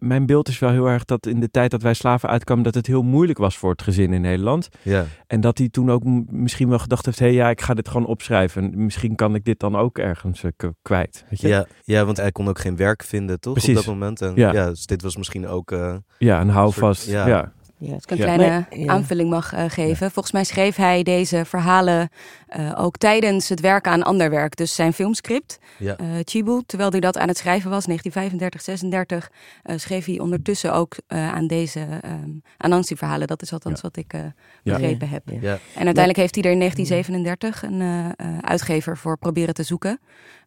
[0.01, 2.75] Mijn beeld is wel heel erg dat in de tijd dat wij slaven uitkwamen, dat
[2.75, 4.69] het heel moeilijk was voor het gezin in Nederland.
[4.83, 5.05] Ja.
[5.27, 7.89] En dat hij toen ook misschien wel gedacht heeft, hé, hey, ja, ik ga dit
[7.89, 8.63] gewoon opschrijven.
[8.63, 10.51] En misschien kan ik dit dan ook ergens eh,
[10.83, 11.25] kwijt.
[11.31, 11.49] Weet je?
[11.49, 13.53] Ja, ja, want hij kon ook geen werk vinden, toch?
[13.53, 13.71] Precies.
[13.79, 14.21] Op dat moment.
[14.23, 14.53] En, Ja.
[14.53, 14.69] ja.
[14.69, 15.73] dus dit was misschien ook...
[15.73, 17.01] eh, Ja, een houvast.
[17.03, 17.27] soort- ja.
[17.27, 17.53] ja.
[17.81, 17.95] Ja.
[17.95, 18.23] Als ik een Ja.
[18.25, 18.93] kleine Maar- ja.
[18.93, 20.11] aanvulling mag eh, geven.
[20.11, 22.09] Volgens mij schreef hij deze verhalen
[22.47, 24.57] eh, ook tijdens het werken aan ander werk.
[24.57, 25.97] Dus zijn filmscript, Ja.
[25.97, 29.31] eh Chibu, terwijl hij dat aan het schrijven was, 1935, 36,
[29.63, 33.27] eh, schreef hij ondertussen ook eh, aan deze ehm Anansi-verhalen.
[33.27, 33.83] Dat is althans Ja.
[33.83, 34.21] wat ik eh,
[34.63, 34.77] Ja.
[34.77, 35.23] begrepen heb.
[35.29, 35.39] Ja.
[35.41, 35.53] ja.
[35.53, 40.01] En uiteindelijk heeft hij er in 1937 een eh, eh, uitgever voor proberen te zoeken.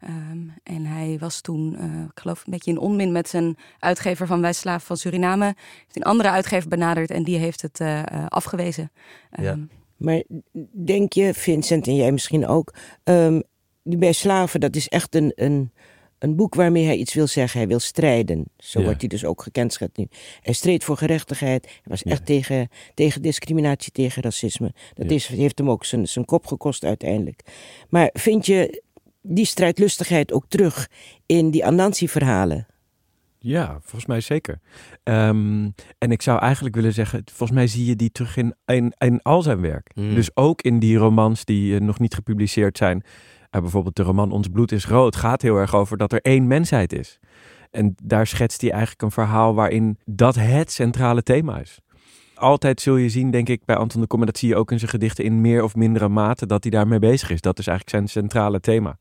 [0.03, 4.27] Ehm, en hij was toen, eh, ik geloof, een beetje in onmin met zijn uitgever
[4.27, 5.45] van Wij van Suriname.
[5.45, 8.91] Heeft een andere uitgever benaderd en die heeft het eh, eh, afgewezen.
[9.31, 9.43] Ja.
[9.51, 9.61] Ehm,
[9.97, 10.23] Maar
[10.85, 13.41] denk je, Vincent en jij misschien ook, ehm,
[13.83, 15.71] die bij slaven, dat is echt een, een,
[16.19, 17.59] een boek waarmee hij iets wil zeggen.
[17.59, 18.45] Hij wil strijden.
[18.57, 18.85] Zo Ja.
[18.85, 20.07] wordt hij dus ook gekendschet nu.
[20.41, 21.65] Hij streed voor gerechtigheid.
[21.65, 22.25] Hij was echt Ja.
[22.25, 24.73] tegen, tegen discriminatie, tegen racisme.
[24.93, 25.15] Dat Ja.
[25.15, 27.41] is, heeft hem ook zijn, zijn kop gekost uiteindelijk.
[27.89, 28.82] Maar vind je
[29.23, 30.89] die strijdlustigheid ook terug
[31.25, 32.67] in die Anansi-verhalen?
[33.45, 34.59] Ja, volgens mij zeker.
[35.03, 38.93] Ehm, en ik zou eigenlijk willen zeggen, volgens mij zie je die terug in, in,
[38.97, 39.91] in al zijn werk.
[39.95, 40.15] Mm.
[40.15, 43.03] Dus ook in die romans die eh, nog niet gepubliceerd zijn.
[43.49, 46.47] Eh, bijvoorbeeld de roman Ons bloed is rood gaat heel erg over dat er één
[46.47, 47.19] mensheid is.
[47.71, 51.79] En daar schetst hij eigenlijk een verhaal waarin dat het centrale thema is.
[52.35, 54.71] Altijd zul je zien, denk ik, bij Anton de Kom, en dat zie je ook
[54.71, 57.41] in zijn gedichten in meer of mindere mate, dat hij daarmee bezig is.
[57.41, 58.99] Dat is eigenlijk zijn centrale thema.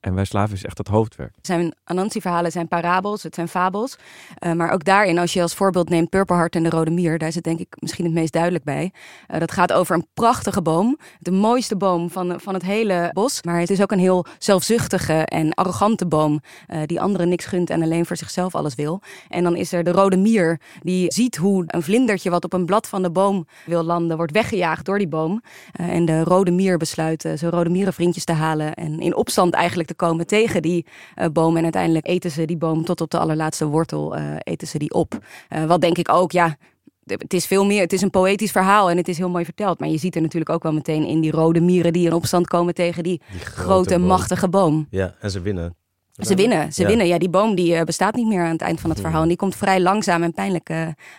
[0.00, 1.34] En Wij Slaven is echt het hoofdwerk.
[1.42, 3.98] Zijn Anansi-verhalen zijn parabels, het zijn fabels.
[4.38, 7.18] Eh, maar ook daarin, als je als voorbeeld neemt Purper Heart en de Rode Mier,
[7.18, 8.92] daar zit denk ik misschien het meest duidelijk bij.
[9.26, 13.42] Eh, dat gaat over een prachtige boom, de mooiste boom van, van het hele bos.
[13.42, 17.70] Maar het is ook een heel zelfzuchtige en arrogante boom, eh, die anderen niks gunt
[17.70, 19.00] en alleen voor zichzelf alles wil.
[19.28, 22.66] En dan is er de Rode Mier, die ziet hoe een vlindertje wat op een
[22.66, 25.42] blad van de boom wil landen, wordt weggejaagd door die boom.
[25.72, 30.04] En de Rode Mier besluit zijn Rode Mierenvriendjes te halen en in opstand eigenlijk te
[30.04, 31.56] komen tegen die eh, boom.
[31.56, 34.90] En uiteindelijk eten ze die boom tot op de allerlaatste wortel, eh, eten ze die
[34.94, 35.18] op.
[35.48, 36.56] Eh, wat denk ik ook, ja,
[37.04, 39.80] het is veel meer, het is een poëtisch verhaal en het is heel mooi verteld.
[39.80, 42.46] Maar je ziet er natuurlijk ook wel meteen in die rode mieren die in opstand
[42.46, 44.06] komen tegen die, Die grote, boom.
[44.06, 44.86] machtige boom.
[44.90, 45.74] Ja, en ze winnen.
[46.12, 46.88] Ze winnen, ze Ja.
[46.88, 47.06] winnen.
[47.06, 49.22] Ja, die boom die bestaat niet meer aan het eind van het verhaal.
[49.22, 50.70] En die komt vrij langzaam en pijnlijk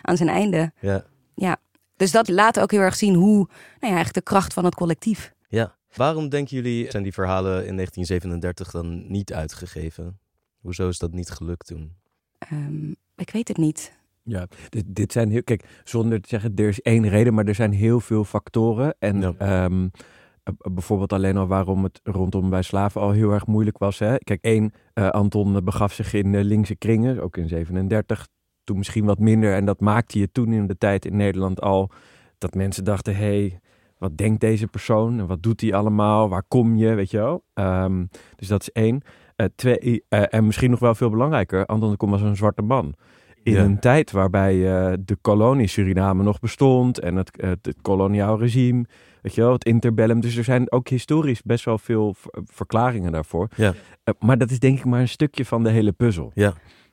[0.02, 0.72] aan zijn einde.
[0.80, 1.04] Ja.
[1.34, 1.56] Ja.
[1.96, 3.48] Dus dat laat ook heel erg zien hoe, nou
[3.80, 5.32] ja, eigenlijk de kracht van het collectief.
[5.48, 5.74] Ja.
[5.96, 10.18] Waarom denken jullie zijn die verhalen in 1937 dan niet uitgegeven?
[10.60, 11.92] Hoezo is dat niet gelukt toen?
[12.38, 13.92] Ehm, ik weet het niet.
[14.22, 15.42] Ja, dit, dit zijn heel.
[15.42, 18.94] Kijk, zonder te zeggen, er is één reden, maar er zijn heel veel factoren.
[18.98, 19.34] En Ja.
[19.38, 19.88] ehm,
[20.42, 23.98] eh, bijvoorbeeld alleen al waarom het rondom bij slaven al heel erg moeilijk was.
[23.98, 24.18] Hè?
[24.18, 28.28] Kijk, één, eh, Anton eh, begaf zich in eh, linkse kringen, ook in 37.
[28.64, 29.54] Toen misschien wat minder.
[29.54, 31.90] En dat maakte je toen in de tijd in Nederland al.
[32.38, 33.60] Dat mensen dachten, hé, hey,
[34.02, 35.18] wat denkt deze persoon?
[35.18, 36.28] En wat doet hij allemaal?
[36.28, 36.94] Waar kom je?
[36.94, 37.44] Weet je wel?
[37.54, 38.04] Ehm,
[38.36, 39.02] dus dat is één.
[39.36, 42.62] Eh, twee, eh, en misschien nog wel veel belangrijker, Anton de Kom was een zwarte
[42.62, 42.94] man.
[43.42, 43.62] In Ja.
[43.64, 48.84] een tijd waarbij eh, de kolonie Suriname nog bestond en het, het, het koloniaal regime,
[49.22, 50.20] weet je wel, het interbellum.
[50.20, 53.48] Dus er zijn ook historisch best wel veel ver- verklaringen daarvoor.
[53.56, 53.74] Ja.
[54.18, 56.30] Maar dat is denk ik maar een stukje van de hele puzzel.
[56.34, 56.52] Ja,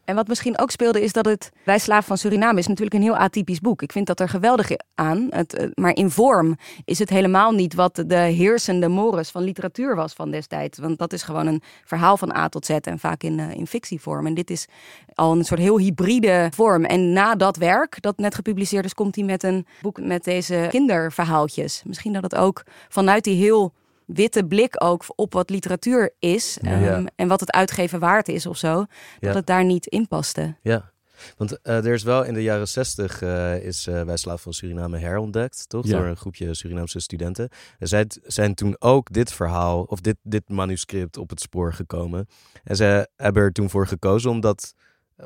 [0.10, 3.02] En wat misschien ook speelde is dat het Wij Slaaf van Suriname is natuurlijk een
[3.02, 3.82] heel atypisch boek.
[3.82, 5.28] Ik vind dat er geweldig aan.
[5.30, 9.96] Het, eh, maar in vorm is het helemaal niet wat de heersende mores van literatuur
[9.96, 10.80] was van destijds.
[10.80, 13.68] Want dat is gewoon een verhaal van A tot Z en vaak in, eh, in
[13.68, 14.26] fictievorm.
[14.26, 14.68] En dit is
[15.14, 16.86] al een soort heel hybride vorm.
[16.86, 20.68] En na dat werk, dat net gepubliceerd is, komt hij met een boek met deze
[20.70, 21.84] kinderverhaaltjes.
[21.86, 23.74] Misschien dat het ook vanuit die heel
[24.14, 26.58] witte blik ook op wat literatuur is.
[26.62, 26.82] Ja.
[26.82, 28.76] ehm, en wat het uitgeven waard is of zo.
[28.76, 28.88] Dat
[29.20, 29.34] Ja.
[29.34, 30.56] het daar niet in paste.
[30.62, 30.92] ja.
[31.38, 34.54] Want eh, er is wel in de jaren 60 eh, is eh Wij Slaaf van
[34.54, 35.86] Suriname herontdekt, toch?
[35.86, 35.98] Ja.
[35.98, 37.50] Door een groepje Surinaamse studenten.
[37.80, 42.28] En zij zijn toen ook dit verhaal, of dit, dit manuscript op het spoor gekomen.
[42.64, 44.74] En ze hebben er toen voor gekozen om dat,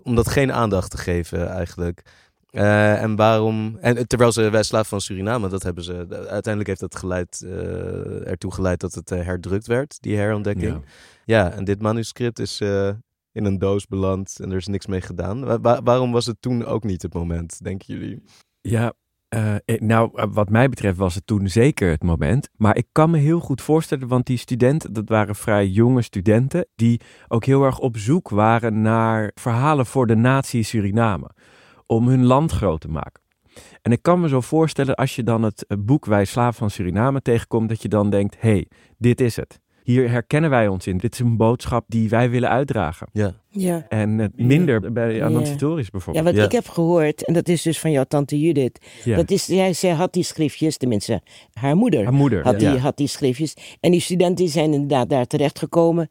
[0.03, 2.01] om dat geen aandacht te geven eigenlijk.
[2.53, 3.77] Eh, en waarom?
[3.81, 6.05] En terwijl ze Wij Slaaf van Suriname, dat hebben ze.
[6.09, 10.71] Uiteindelijk heeft dat geleid, eh, ertoe geleid dat het eh, herdrukt werd, die herontdekking.
[10.71, 10.81] Ja.
[11.25, 12.89] Ja, en dit manuscript is eh,
[13.31, 15.45] in een doos beland en er is niks mee gedaan.
[15.45, 18.23] Wa- wa- waarom was het toen ook niet het moment, denken jullie?
[18.61, 18.93] Ja,
[19.27, 22.49] eh, eh, nou, eh, wat mij betreft was het toen zeker het moment.
[22.57, 26.65] Maar ik kan me heel goed voorstellen, want die studenten, dat waren vrij jonge studenten,
[26.75, 31.29] die ook heel erg op zoek waren naar verhalen voor de natie Suriname.
[31.93, 33.21] Om hun land groot te maken.
[33.81, 36.69] En ik kan me zo voorstellen, als je dan het eh, boek Wij Slaaf van
[36.69, 39.61] Suriname tegenkomt, dat je dan denkt, hé, hey, dit is het.
[39.83, 40.97] Hier herkennen wij ons in.
[40.97, 43.07] Dit is een boodschap die wij willen uitdragen.
[43.11, 43.85] Ja, Ja.
[43.89, 46.25] En minder bij Anansitorisch Ja, bijvoorbeeld.
[46.25, 46.43] wat Ja.
[46.43, 48.85] ik heb gehoord, en dat is dus van jouw tante Judith.
[49.03, 49.15] Ja.
[49.15, 51.21] Dat is, zij, zij had die schriftjes, tenminste
[51.53, 52.43] haar moeder Haar moeder.
[52.43, 52.71] had, ja.
[52.71, 53.77] die, had die schriftjes.
[53.79, 56.09] En die studenten zijn inderdaad daar terechtgekomen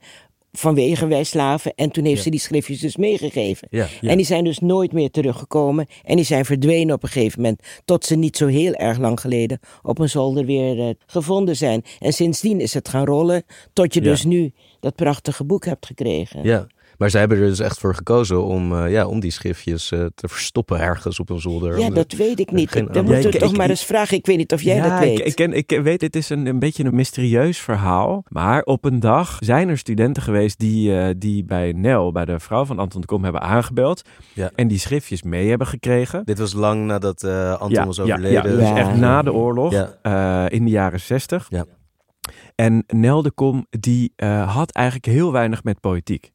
[0.52, 1.72] vanwege wij slaven.
[1.74, 2.22] En toen heeft Ja.
[2.22, 3.68] ze die schriftjes dus meegegeven.
[3.70, 4.08] ja, Ja.
[4.10, 5.86] En die zijn dus nooit meer teruggekomen.
[6.04, 7.60] En die zijn verdwenen op een gegeven moment.
[7.84, 11.84] Tot ze niet zo heel erg lang geleden op een zolder weer eh, gevonden zijn.
[11.98, 13.42] En sindsdien is het gaan rollen.
[13.72, 16.44] Tot je dus nu dat prachtige boek hebt gekregen.
[16.44, 16.66] ja.
[17.02, 20.04] Maar zij hebben er dus echt voor gekozen om, eh, ja, om die schriftjes eh,
[20.14, 21.78] te verstoppen ergens op een zolder.
[21.78, 22.70] Ja, dat weet ik niet.
[22.70, 24.16] Geen Dan moeten we toch ik- maar eens vragen.
[24.16, 25.18] Ik weet niet of jij ja, dat weet.
[25.18, 28.24] Ik, ik, ken, ik weet, het is een, een beetje een mysterieus verhaal.
[28.28, 32.40] Maar op een dag zijn er studenten geweest die, eh, die bij Nel, bij de
[32.40, 34.02] vrouw van Anton de Kom, hebben aangebeld.
[34.32, 34.50] Ja.
[34.54, 36.22] En die schriftjes mee hebben gekregen.
[36.24, 38.30] Dit was lang nadat eh, Anton was overleden.
[38.32, 38.76] ja, dus Ja.
[38.76, 39.98] echt na de oorlog, Ja.
[40.02, 41.46] eh, in de jaren zestig.
[41.48, 41.64] Ja.
[42.54, 46.30] En Nel de Kom, die eh, had eigenlijk heel weinig met politiek.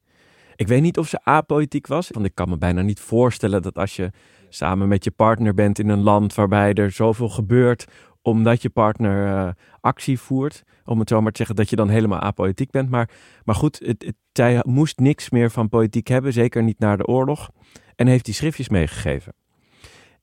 [0.57, 3.77] Ik weet niet of ze apolitiek was, want ik kan me bijna niet voorstellen dat
[3.77, 4.11] als je
[4.49, 7.85] samen met je partner bent in een land waarbij er zoveel gebeurt,
[8.21, 11.89] omdat je partner eh, actie voert, om het zo maar te zeggen, dat je dan
[11.89, 12.89] helemaal apolitiek bent.
[12.89, 13.09] Maar,
[13.43, 17.05] maar goed, het, het- zij moest niks meer van politiek hebben, zeker niet na de
[17.05, 17.49] oorlog,
[17.95, 19.33] en heeft die schriftjes meegegeven.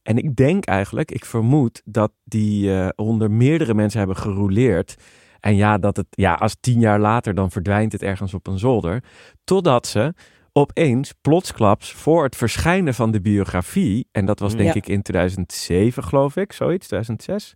[0.02, 4.96] En ik denk eigenlijk, ik vermoed dat die eh, onder meerdere mensen hebben gerouleerd.
[5.44, 8.58] En ja, dat het, ja, als tien jaar later, dan verdwijnt het ergens op een
[8.58, 9.02] zolder.
[9.44, 10.14] Totdat ze
[10.52, 14.58] opeens, plotsklaps, voor het verschijnen van de biografie, en dat was Mm.
[14.58, 14.80] denk Ja.
[14.80, 17.54] ik in 2007, geloof ik, zoiets, 2006,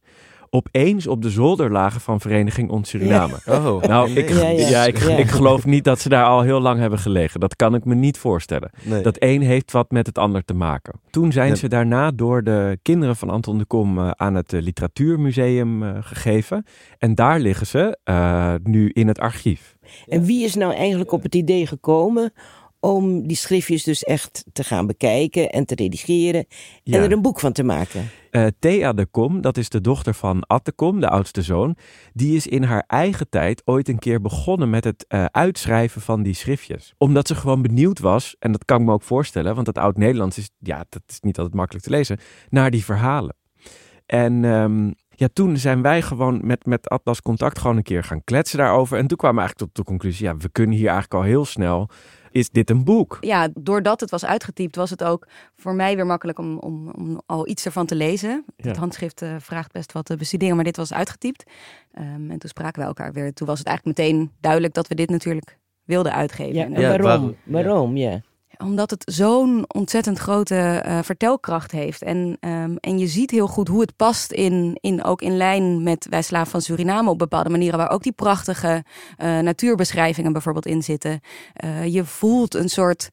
[0.50, 3.34] opeens op de zolder lagen van Vereniging Ons Suriname.
[3.46, 4.84] Oh, Nou, ik, Ja, ja, ja.
[4.84, 5.16] ik, Ja.
[5.16, 7.40] ik geloof niet dat ze daar al heel lang hebben gelegen.
[7.40, 8.70] Dat kan ik me niet voorstellen.
[8.84, 9.02] nee.
[9.02, 11.00] Dat een heeft wat met het ander te maken.
[11.10, 11.54] Toen zijn Ja.
[11.54, 15.90] ze daarna door de kinderen van Anton de Kom eh, aan het eh, Literatuurmuseum eh,
[16.00, 16.64] gegeven.
[16.98, 19.76] En daar liggen ze eh, nu in het archief.
[20.06, 22.32] En wie is nou eigenlijk op het idee gekomen
[22.80, 26.46] om die schriftjes dus echt te gaan bekijken en te redigeren
[26.82, 26.96] Ja.
[26.96, 28.10] en er een boek van te maken?
[28.30, 31.76] Eh, Thea de Kom, dat is de dochter van Ad de Kom, de oudste zoon.
[32.12, 36.22] Die is in haar eigen tijd ooit een keer begonnen met het eh, uitschrijven van
[36.22, 36.94] die schriftjes.
[36.98, 40.38] Omdat ze gewoon benieuwd was, en dat kan ik me ook voorstellen, want het oud-Nederlands
[40.38, 43.36] is, ja, dat is niet altijd makkelijk te lezen, naar die verhalen.
[44.06, 48.24] En ehm, ja, toen zijn wij gewoon met, met Atlas Contact gewoon een keer gaan
[48.24, 48.98] kletsen daarover.
[48.98, 51.44] En toen kwamen we eigenlijk tot de conclusie, ja, we kunnen hier eigenlijk al heel
[51.44, 51.88] snel
[52.38, 53.18] is dit een boek.
[53.20, 55.26] Ja, doordat het was uitgetypt, was het ook
[55.56, 58.44] voor mij weer makkelijk om, om, om al iets ervan te lezen.
[58.56, 58.68] Ja.
[58.68, 61.44] Het handschrift eh, vraagt best wat te bestuderen, maar dit was uitgetypt.
[61.92, 63.32] Ehm, en toen spraken we elkaar weer.
[63.32, 66.54] Toen was het eigenlijk meteen duidelijk dat we dit natuurlijk wilden uitgeven.
[66.54, 67.06] Ja, En Ja, waarom?
[67.06, 67.36] waarom?
[67.44, 68.20] Waarom, ja.
[68.64, 72.02] Omdat het zo'n ontzettend grote eh, vertelkracht heeft.
[72.02, 75.82] En, ehm, en je ziet heel goed hoe het past in, in, ook in lijn
[75.82, 77.78] met Wij Slaven van Suriname op bepaalde manieren.
[77.78, 78.84] Waar ook die prachtige
[79.16, 81.20] eh, natuurbeschrijvingen bijvoorbeeld in zitten.
[81.52, 83.10] Eh, je voelt een soort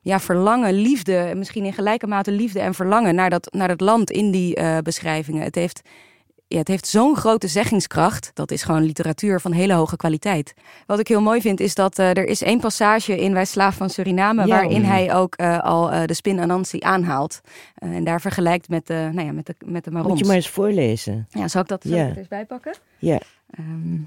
[0.00, 1.32] ja, verlangen, liefde.
[1.36, 5.42] Misschien in gelijke mate liefde en verlangen naar dat, naar dat land in die beschrijvingen.
[5.42, 5.80] Het heeft,
[6.46, 8.30] ja, het heeft zo'n grote zeggingskracht.
[8.34, 10.54] Dat is gewoon literatuur van hele hoge kwaliteit.
[10.86, 13.76] Wat ik heel mooi vind is dat eh, er is één passage in Wij Slaaf
[13.76, 14.46] van Suriname...
[14.46, 14.48] Ja.
[14.48, 17.40] waarin hij ook eh, al eh, de spin Anansi aanhaalt.
[17.74, 20.10] En daar vergelijkt met de, nou ja, met de, met de marons.
[20.10, 21.26] Moet je maar eens voorlezen.
[21.30, 22.14] Ja, zal ik dat Ja.
[22.16, 22.74] eens bijpakken?
[22.98, 23.20] Ja.
[23.50, 23.98] Ehm,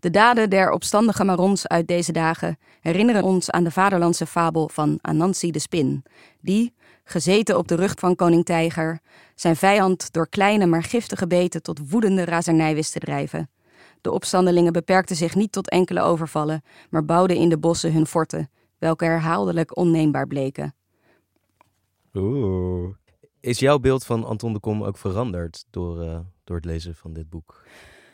[0.00, 4.98] de daden der opstandige marons uit deze dagen herinneren ons aan de vaderlandse fabel van
[5.00, 6.02] Anansi de Spin,
[6.40, 6.74] die,
[7.12, 9.00] gezeten op de rug van koning Tijger,
[9.34, 13.50] zijn vijand door kleine maar giftige beten tot woedende razernij wist te drijven.
[14.00, 18.50] De opstandelingen beperkten zich niet tot enkele overvallen, maar bouwden in de bossen hun forten,
[18.78, 20.74] welke herhaaldelijk onneembaar bleken.
[22.14, 22.94] Oeh.
[23.40, 27.12] Is jouw beeld van Anton de Kom ook veranderd door, eh, door het lezen van
[27.12, 27.64] dit boek?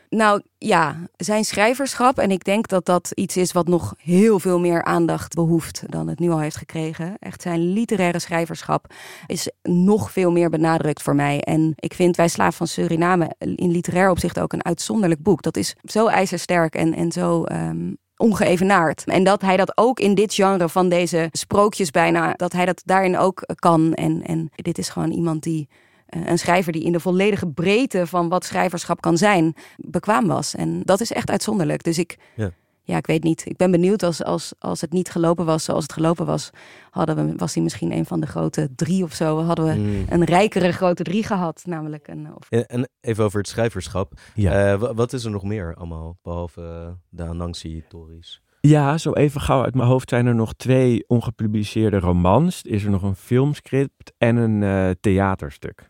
[0.09, 2.17] Nou ja, zijn schrijverschap.
[2.17, 6.07] En ik denk dat dat iets is wat nog heel veel meer aandacht behoeft dan
[6.07, 7.15] het nu al heeft gekregen.
[7.19, 8.93] Echt zijn literaire schrijverschap
[9.27, 11.41] is nog veel meer benadrukt voor mij.
[11.41, 15.41] En ik vind Wij Slaaf van Suriname in literair opzicht ook een uitzonderlijk boek.
[15.41, 17.43] Dat is zo ijzersterk en, en zo.
[17.43, 19.03] ehm, ongeëvenaard.
[19.05, 22.81] En dat hij dat ook in dit genre van deze sprookjes bijna, dat hij dat
[22.85, 23.93] daarin ook kan.
[23.93, 25.67] En, en dit is gewoon iemand die,
[26.09, 30.55] een schrijver die in de volledige breedte van wat schrijverschap kan zijn, bekwaam was.
[30.55, 31.83] En dat is echt uitzonderlijk.
[31.83, 32.51] Dus ik, Ja.
[32.83, 33.45] ja, ik weet niet.
[33.45, 36.49] Ik ben benieuwd als, als, als het niet gelopen was zoals het gelopen was,
[36.89, 39.41] hadden we, was hij misschien een van de grote drie of zo.
[39.43, 40.05] Hadden we Mm.
[40.09, 42.27] een rijkere grote drie gehad, namelijk een.
[42.35, 44.13] Of, En, en even over het schrijverschap.
[44.35, 44.71] Ja.
[44.73, 48.41] Eh, wa- wat is er nog meer allemaal, behalve eh, de Anansi-tories?
[48.61, 52.61] Ja, zo even gauw uit mijn hoofd zijn er nog twee ongepubliceerde romans.
[52.61, 55.88] Is er nog een filmscript en een eh, theaterstuk.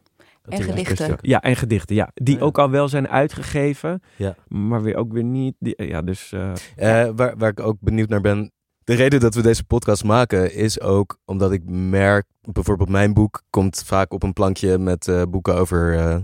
[0.49, 1.17] En gedichten.
[1.21, 2.09] Ja, en gedichten, ja.
[2.13, 2.45] Die Oh ja.
[2.45, 4.35] ook al wel zijn uitgegeven, Ja.
[4.47, 5.55] maar weer ook weer niet.
[5.59, 8.51] Die, ja, dus eh, Eh, waar, waar ik ook benieuwd naar ben.
[8.83, 13.41] De reden dat we deze podcast maken is ook omdat ik merk, bijvoorbeeld mijn boek
[13.49, 16.17] komt vaak op een plankje met eh, boeken over eh,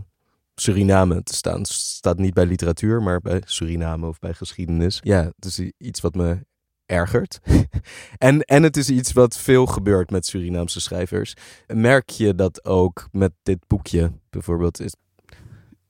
[0.55, 1.57] Suriname te staan.
[1.57, 4.99] Het staat niet bij literatuur, maar bij Suriname of bij geschiedenis.
[5.03, 6.37] Ja, i- iets wat me
[6.85, 7.39] ergert.
[8.17, 11.33] en, en het is iets wat veel gebeurt met Surinaamse schrijvers.
[11.67, 14.79] Merk je dat ook met dit boekje bijvoorbeeld?
[14.79, 14.95] Is,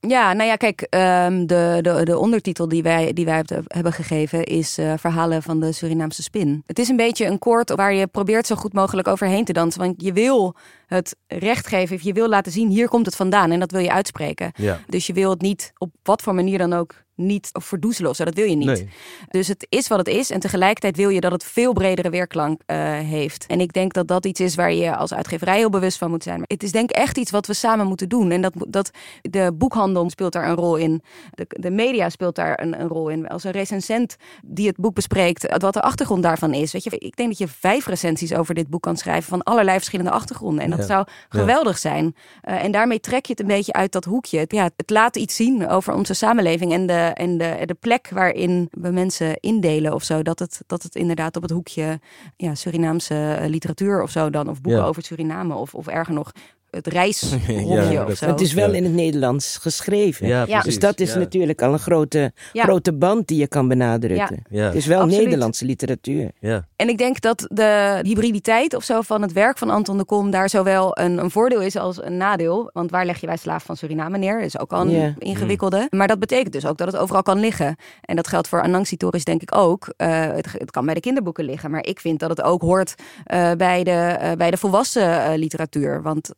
[0.00, 3.92] Ja, nou ja, kijk, ehm, de, de, de ondertitel die wij, die wij heb- hebben
[3.92, 6.62] gegeven is eh, Verhalen van de Surinaamse Spin.
[6.66, 9.80] Het is een beetje een koord waar je probeert zo goed mogelijk overheen te dansen.
[9.80, 10.54] Want je wil
[10.86, 13.92] het recht geven, je wil laten zien, hier komt het vandaan en dat wil je
[13.92, 14.52] uitspreken.
[14.56, 18.16] ja, Dus je wil het niet op wat voor manier dan ook niet verdoezelen of
[18.16, 18.66] zo, dat wil je niet.
[18.66, 18.88] nee.
[19.30, 20.30] Dus het is wat het is.
[20.30, 23.46] En tegelijkertijd wil je dat het veel bredere weerklank eh, heeft.
[23.46, 26.22] En ik denk dat dat iets is waar je als uitgeverij heel bewust van moet
[26.22, 26.36] zijn.
[26.36, 28.30] Maar het is denk ik echt iets wat we samen moeten doen.
[28.30, 28.90] En dat, dat
[29.22, 31.02] de boekhandel speelt daar een rol in.
[31.30, 33.28] De, de media speelt daar een, een rol in.
[33.28, 36.72] Als een recensent die het boek bespreekt, wat de achtergrond daarvan is.
[36.72, 39.76] Weet je, ik denk dat je vijf recensies over dit boek kan schrijven van allerlei
[39.76, 40.64] verschillende achtergronden.
[40.64, 40.94] En dat Ja.
[40.94, 42.14] zou geweldig zijn.
[42.40, 44.38] Eh, en daarmee trek je het een beetje uit dat hoekje.
[44.38, 48.08] Het, ja, het laat iets zien over onze samenleving en de, en de, de plek
[48.10, 50.22] waarin we mensen indelen of zo.
[50.22, 52.00] Dat het, dat het inderdaad op het hoekje
[52.36, 54.48] ja, Surinaamse eh, literatuur of zo dan.
[54.48, 54.86] Of boeken Ja.
[54.88, 56.32] over Suriname of, of erger nog
[56.70, 57.52] het reishokje
[57.92, 58.26] Ja, of zo.
[58.26, 60.26] Het is wel in het Nederlands geschreven.
[60.26, 60.60] Ja.
[60.62, 61.18] Dus dat is Ja.
[61.18, 62.62] natuurlijk al een grote, Ja.
[62.64, 64.42] grote band die je kan benadrukken.
[64.50, 64.64] Ja.
[64.64, 65.24] Het is wel Absoluut.
[65.24, 66.30] Nederlandse literatuur.
[66.40, 70.04] Ja, En ik denk dat de hybriditeit of zo van het werk van Anton de
[70.04, 72.70] Kom daar zowel een, een voordeel is als een nadeel.
[72.72, 74.40] Want waar leg je bij Slaaf van Suriname neer?
[74.40, 75.14] is ook al een Ja.
[75.18, 75.86] ingewikkelde.
[75.90, 77.76] Maar dat betekent dus ook dat het overal kan liggen.
[78.00, 79.92] En dat geldt voor Anansi Toris denk ik ook.
[79.96, 81.70] Eh, het, het kan bij de kinderboeken liggen.
[81.70, 82.94] Maar ik vind dat het ook hoort
[83.24, 86.02] eh, bij, de, eh, bij de volwassen literatuur.
[86.02, 86.30] Want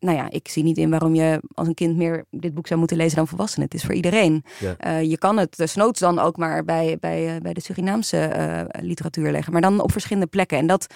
[0.00, 2.78] nou ja, ik zie niet in waarom je als een kind meer dit boek zou
[2.78, 3.64] moeten lezen dan volwassenen.
[3.64, 4.44] Het is voor iedereen.
[4.58, 4.74] Ja.
[4.78, 8.60] Eh, je kan het desnoods dan ook maar bij, bij, eh, bij de Surinaamse eh,
[8.82, 9.52] literatuur leggen.
[9.52, 10.58] Maar dan op verschillende plekken.
[10.58, 10.86] En dat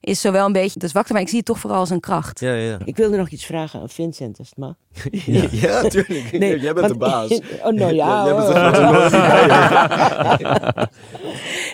[0.00, 2.40] is zowel een beetje de zwakte, maar ik zie het toch vooral als een kracht.
[2.40, 2.78] ja, ja.
[2.84, 4.74] Ik wilde nog iets vragen aan Vincent, als het mag.
[5.10, 6.30] Ja, ja tuurlijk.
[6.30, 7.40] Jij bent want- de baas.
[7.64, 8.24] Oh, nou ja.
[8.24, 8.70] Jij bent de hoor.
[9.10, 10.88] verantwoordelijke.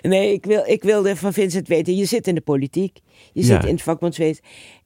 [0.03, 2.99] Nee, ik, wil, ik wilde van Vincent weten, je zit in de politiek,
[3.33, 3.69] je zit Ja.
[3.69, 4.45] in het vakbondswezen.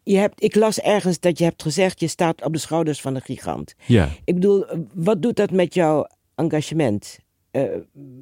[0.09, 3.15] Je hebt, ik las ergens dat je hebt gezegd, je staat op de schouders van
[3.15, 3.75] een gigant.
[3.87, 4.09] ja.
[4.25, 7.19] Ik bedoel, wat doet dat met jouw engagement?
[7.51, 7.63] Eh,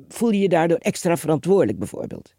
[0.09, 2.35] voel je je daardoor extra verantwoordelijk bijvoorbeeld?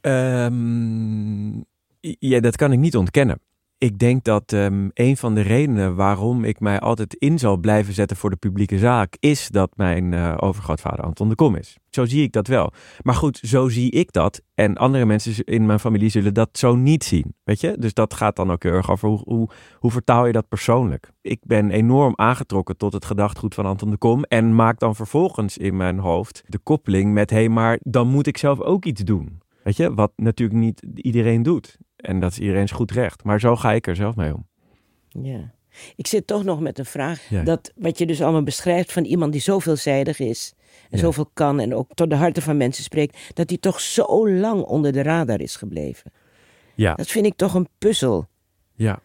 [0.00, 1.56] Ehm,
[2.00, 3.40] ja, dat kan ik niet ontkennen.
[3.82, 7.94] Ik denk dat ehm, een van de redenen waarom ik mij altijd in zal blijven
[7.94, 11.78] zetten voor de publieke zaak, is dat mijn uh, overgrootvader Anton de Kom is.
[11.90, 12.72] Zo zie ik dat wel.
[13.02, 14.42] Maar goed, zo zie ik dat.
[14.54, 17.34] En andere mensen in mijn familie zullen dat zo niet zien.
[17.44, 17.76] Weet je?
[17.78, 21.10] Dus dat gaat dan ook heel erg over hoe, hoe, hoe vertaal je dat persoonlijk.
[21.22, 24.24] Ik ben enorm aangetrokken tot het gedachtgoed van Anton de Kom.
[24.24, 28.26] En maak dan vervolgens in mijn hoofd de koppeling met: hé, hey, maar dan moet
[28.26, 29.40] ik zelf ook iets doen.
[29.62, 31.78] Weet je, wat natuurlijk niet iedereen doet.
[32.00, 33.24] En dat is iedereen's goed recht.
[33.24, 34.46] Maar zo ga ik er zelf mee om.
[35.08, 35.52] Ja.
[35.96, 37.28] Ik zit toch nog met een vraag.
[37.44, 40.54] Dat wat je dus allemaal beschrijft van iemand die zo veelzijdig is.
[40.90, 43.18] En zoveel kan en ook tot de harten van mensen spreekt.
[43.34, 46.12] Dat hij toch zo lang onder de radar is gebleven.
[46.74, 46.94] Ja.
[46.94, 48.28] Dat vind ik toch een puzzel.
[48.74, 49.00] Ja.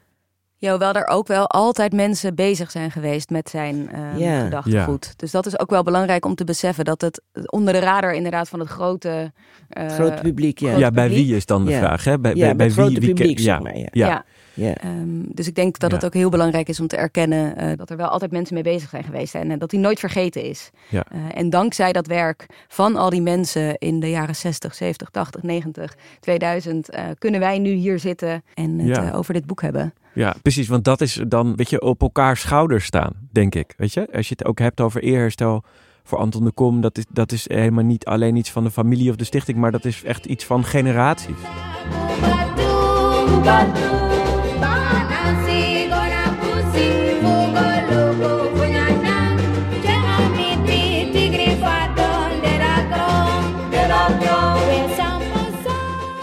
[0.57, 5.13] Ja, hoewel er ook wel altijd mensen bezig zijn geweest met zijn uh, gedachtegoed.
[5.15, 8.49] Dus dat is ook wel belangrijk om te beseffen dat het onder de radar inderdaad
[8.49, 9.31] van het grote,
[9.77, 10.59] uh, grote publiek.
[10.59, 12.03] Ja, ja bij wie is dan de vraag?
[12.03, 12.19] Hè?
[12.19, 13.77] Bij, bij, bij wie, wie publiek, maar.
[13.77, 13.87] Ja.
[13.91, 14.25] ja.
[14.57, 17.89] Um, dus ik denk dat het ook heel belangrijk is om te erkennen uh, dat
[17.89, 20.69] er wel altijd mensen mee bezig zijn geweest en dat hij nooit vergeten is.
[20.89, 21.05] Ja.
[21.33, 25.95] en dankzij dat werk van al die mensen in de jaren 60, 70, 80, 90,
[26.19, 29.93] 2000 kunnen wij nu hier zitten en het over dit boek hebben.
[30.15, 30.67] Ja, precies.
[30.67, 33.73] Want dat is dan, weet je, op elkaar schouders staan, denk ik.
[33.77, 35.63] Weet je, als je het ook hebt over eerherstel
[36.03, 39.09] voor Anton de Kom, dat is, dat is helemaal niet alleen iets van de familie
[39.09, 41.35] of de stichting, maar dat is echt iets van generaties.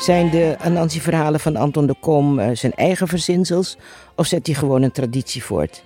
[0.03, 3.77] Zijn de Anansi-verhalen van Anton de Kom uh, zijn eigen verzinsels
[4.17, 5.85] of zet hij gewoon een traditie voort?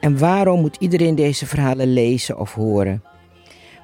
[0.00, 3.02] En waarom moet iedereen deze verhalen lezen of horen?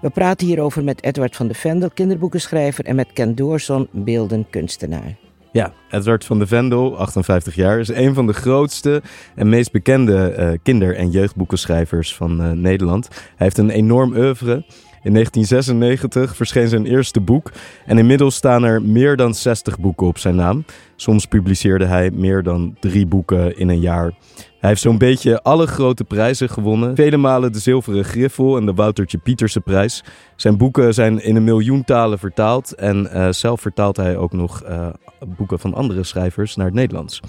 [0.01, 5.17] We praten hierover met Edward van de Vendel, kinderboekenschrijver, en met Ken Doorson, beeldenkunstenaar.
[5.53, 9.03] Ja, Edward van de Vendel, 58 jaar, is een van de grootste
[9.35, 13.09] en meest bekende uh, kinder- en jeugdboekenschrijvers van uh, Nederland.
[13.09, 14.65] Hij heeft een enorm oeuvre.
[15.05, 17.53] In 1996 verscheen zijn eerste boek
[17.87, 20.65] en inmiddels staan er meer dan 60 boeken op zijn naam.
[20.97, 24.13] Soms publiceerde hij meer dan drie boeken in een jaar.
[24.59, 26.95] Hij heeft zo'n beetje alle grote prijzen gewonnen.
[26.95, 30.05] Vele malen de Zilveren Griffel en de Woutertje Pieterse prijs.
[30.37, 32.75] Zijn boeken zijn in een miljoen talen vertaald.
[32.75, 34.89] En uh, zelf vertaalt hij ook nog uh,
[35.37, 37.21] boeken van andere schrijvers naar het Nederlands.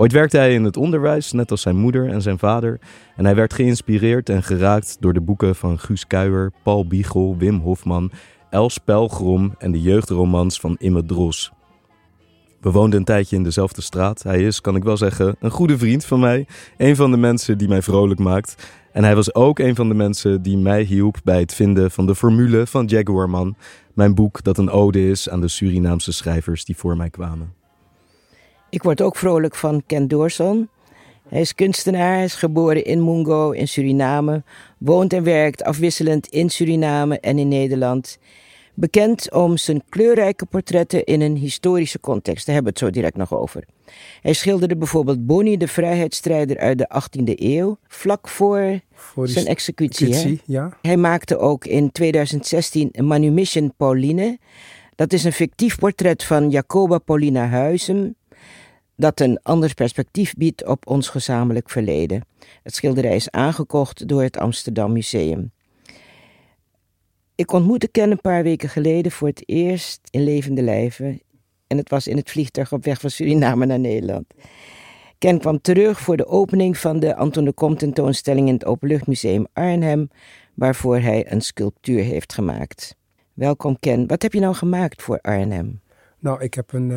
[0.00, 2.80] Ooit werkte hij in het onderwijs, net als zijn moeder en zijn vader.
[3.16, 7.58] En hij werd geïnspireerd en geraakt door de boeken van Guus Kuijer, Paul Biegel, Wim
[7.58, 8.10] Hofman,
[8.50, 11.52] Els Pelgrom en de jeugdromans van Imme Dros.
[12.60, 14.22] We woonden een tijdje in dezelfde straat.
[14.22, 16.46] Hij is, kan ik wel zeggen, een goede vriend van mij.
[16.76, 18.68] Een van de mensen die mij vrolijk maakt.
[18.92, 22.06] En hij was ook een van de mensen die mij hielp bij het vinden van
[22.06, 23.56] de formule van Jaguarman.
[23.94, 27.59] Mijn boek dat een ode is aan de Surinaamse schrijvers die voor mij kwamen.
[28.70, 30.68] Ik word ook vrolijk van Ken Doorson.
[31.28, 34.42] Hij is kunstenaar, hij is geboren in Mungo in Suriname,
[34.78, 38.18] woont en werkt afwisselend in Suriname en in Nederland.
[38.74, 43.16] Bekend om zijn kleurrijke portretten in een historische context, daar hebben we het zo direct
[43.16, 43.64] nog over.
[44.20, 50.06] Hij schilderde bijvoorbeeld Bonnie, de vrijheidsstrijder uit de 18e eeuw, vlak voor, voor zijn executie.
[50.06, 50.76] executie ja.
[50.82, 54.38] Hij maakte ook in 2016 Manumission Pauline.
[54.94, 58.16] Dat is een fictief portret van Jacoba Paulina Huizen,
[59.00, 62.24] dat een ander perspectief biedt op ons gezamenlijk verleden.
[62.62, 65.50] Het schilderij is aangekocht door het Amsterdam Museum.
[67.34, 71.20] Ik ontmoette Ken een paar weken geleden voor het eerst in levende lijven.
[71.66, 74.24] En het was in het vliegtuig op weg van Suriname naar Nederland.
[75.18, 79.46] Ken kwam terug voor de opening van de Anton de Kom tentoonstelling in het Openluchtmuseum
[79.52, 80.10] Arnhem,
[80.54, 82.96] waarvoor hij een sculptuur heeft gemaakt.
[83.34, 85.80] Welkom Ken, wat heb je nou gemaakt voor Arnhem?
[86.20, 86.90] Nou, ik heb een,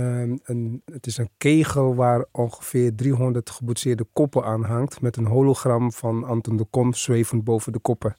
[0.44, 5.02] een, het is een kegel waar ongeveer 300 geboetseerde koppen aan hangt.
[5.02, 8.16] Met een hologram van Anton de Kom zwevend boven de koppen.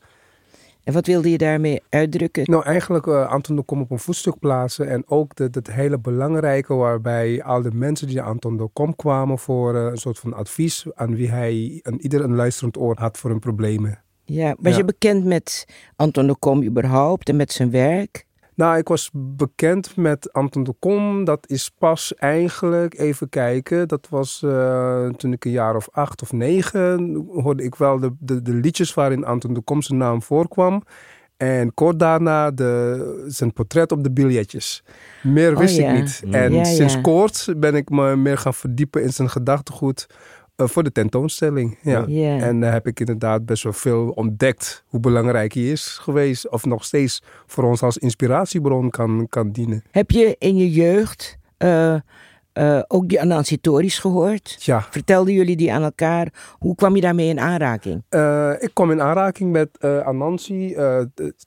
[0.85, 2.43] En wat wilde je daarmee uitdrukken?
[2.51, 4.89] Nou, eigenlijk uh, Anton de Kom op een voetstuk plaatsen.
[4.89, 9.39] En ook dat het hele belangrijke waarbij al de mensen die Anton de Kom kwamen
[9.39, 10.87] voor uh, een soort van advies.
[10.95, 14.03] Aan wie hij een, ieder een luisterend oor had voor hun problemen.
[14.25, 14.79] Ja, was ja.
[14.79, 18.27] je bekend met Anton de Kom überhaupt en met zijn werk?
[18.55, 21.25] Nou, ik was bekend met Anton de Kom.
[21.25, 26.23] Dat is pas eigenlijk, even kijken, dat was uh, toen ik een jaar of acht
[26.23, 30.23] of negen, hoorde ik wel de, de, de liedjes waarin Anton de Kom zijn naam
[30.23, 30.83] voorkwam.
[31.37, 34.85] En kort daarna de, zijn portret op de biljetjes.
[35.23, 35.93] Meer wist oh, ja.
[35.93, 36.23] ik niet.
[36.31, 37.01] En ja, sinds ja.
[37.01, 40.07] kort ben ik me meer gaan verdiepen in zijn gedachtegoed.
[40.57, 41.79] Uh, voor de tentoonstelling.
[41.83, 42.07] Ja.
[42.07, 46.49] En daar uh, heb ik inderdaad best wel veel ontdekt hoe belangrijk hij is geweest.
[46.51, 49.83] Of nog steeds voor ons als inspiratiebron kan, kan dienen.
[49.91, 51.95] Heb je in je jeugd eh,
[52.53, 54.57] eh, ook die Anansi Tories gehoord.
[54.61, 56.29] Ja, Vertelden jullie die aan elkaar?
[56.59, 58.03] Hoe kwam je daarmee in aanraking?
[58.09, 61.01] Eh, ik kwam in aanraking met eh Anansi eh,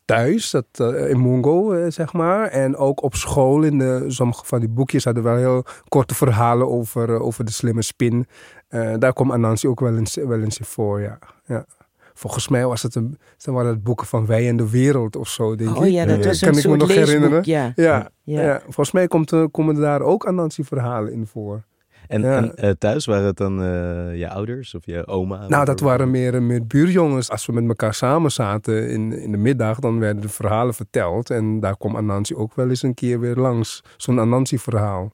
[0.05, 2.47] thuis, dat, eh, in Mongo, eh, zeg maar.
[2.47, 6.67] En ook op school, in de, sommige van die boekjes hadden wel heel korte verhalen
[6.69, 8.25] over, eh, over de slimme spin.
[8.67, 11.19] Eh, daar kwam Anansi ook wel eens, wel eens in voor, ja.
[11.45, 11.65] ja.
[12.13, 15.27] Volgens mij was het een, dan waren het boeken van Wij en de Wereld of
[15.29, 15.77] zo, denk ik.
[15.77, 16.25] Oh ja, dat Ja.
[16.27, 17.05] was Kan een ik me nog leesboek.
[17.07, 17.41] herinneren?
[17.45, 17.71] Ja.
[17.75, 18.41] Ja, Ja.
[18.41, 18.59] ja.
[18.63, 21.63] volgens mij komt, er- komen daar ook Anansi-verhalen in voor.
[22.07, 22.37] En, Ja.
[22.37, 25.47] en eh, thuis waren het dan eh, je ouders of je oma?
[25.47, 27.29] Nou, dat waren meer, meer buurjongens.
[27.29, 31.29] Als we met elkaar samen zaten in, in de middag, dan werden de verhalen verteld.
[31.29, 33.83] En daar kwam Anansi ook wel eens een keer weer langs.
[33.97, 35.11] Zo'n Anansi-verhaal.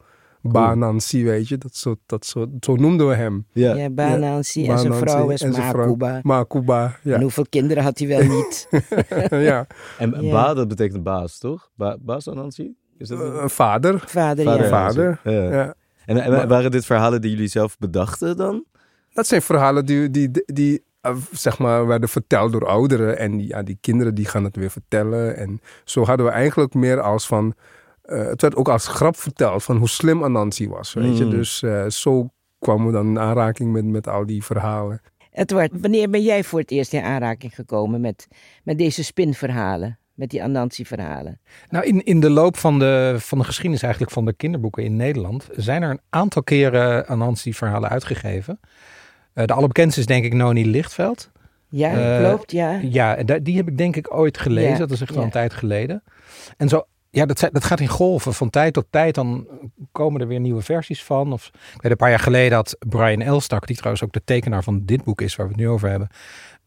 [0.52, 3.46] Banansi, weet je, dat soort, dat soort, zo noemden we hem.
[3.54, 3.76] Ja.
[3.76, 5.44] Ja, Banansi en zijn vrouw is.
[5.44, 6.20] Makuba.
[6.24, 7.16] Makuba, ja.
[7.16, 8.68] En hoeveel kinderen had hij wel niet?
[9.50, 9.68] ja.
[9.98, 10.32] En Ja.
[10.32, 11.70] ba, dat betekent baas, toch?
[11.76, 12.76] Ba, baas Anansi?
[12.98, 14.04] Is dat Een vader.
[14.06, 14.64] Vader, Vader.
[14.64, 14.70] ja.
[14.70, 15.20] Vader.
[15.24, 15.32] Ja.
[15.54, 15.74] Ja.
[16.06, 18.64] En, en Maar- waren dit verhalen die jullie zelf bedachten dan?
[19.14, 23.18] Dat zijn verhalen die, die, die eh, zeg maar, werden verteld door ouderen.
[23.18, 25.38] En die, ja, die kinderen die gaan het weer vertellen.
[25.38, 27.54] En zo hadden we eigenlijk meer als van...
[28.04, 31.24] eh, het werd ook als grap verteld van hoe slim Anansi was, weet je.
[31.24, 31.30] Mm.
[31.30, 32.30] Dus eh, zo
[32.60, 35.02] kwamen we dan in aanraking met, met al die verhalen.
[35.32, 38.28] Edward, wanneer ben jij voor het eerst in aanraking gekomen met,
[38.64, 39.98] met deze spinverhalen?
[40.14, 41.40] Met die Anansi-verhalen?
[41.70, 44.96] Nou, in, in de loop van de, van de geschiedenis eigenlijk van de kinderboeken in
[44.96, 48.60] Nederland zijn er een aantal keren Anansi-verhalen uitgegeven.
[49.34, 51.32] Eh, de allerbekendste is denk ik Noni Lichtveld.
[51.70, 52.80] Ja, klopt, ja.
[52.82, 54.72] Ja, die heb ik denk ik ooit gelezen.
[54.72, 55.26] Ja, Dat is echt wel ja.
[55.26, 56.04] een tijd geleden.
[56.58, 56.84] En zo,
[57.14, 58.34] ja, dat, dat gaat in golven.
[58.34, 59.48] Van tijd tot tijd dan
[59.92, 61.34] komen er weer nieuwe versies van.
[61.34, 64.86] Of, ik een paar jaar geleden had Brian Elstak, die trouwens ook de tekenaar van
[64.86, 66.08] dit boek is waar we het nu over hebben.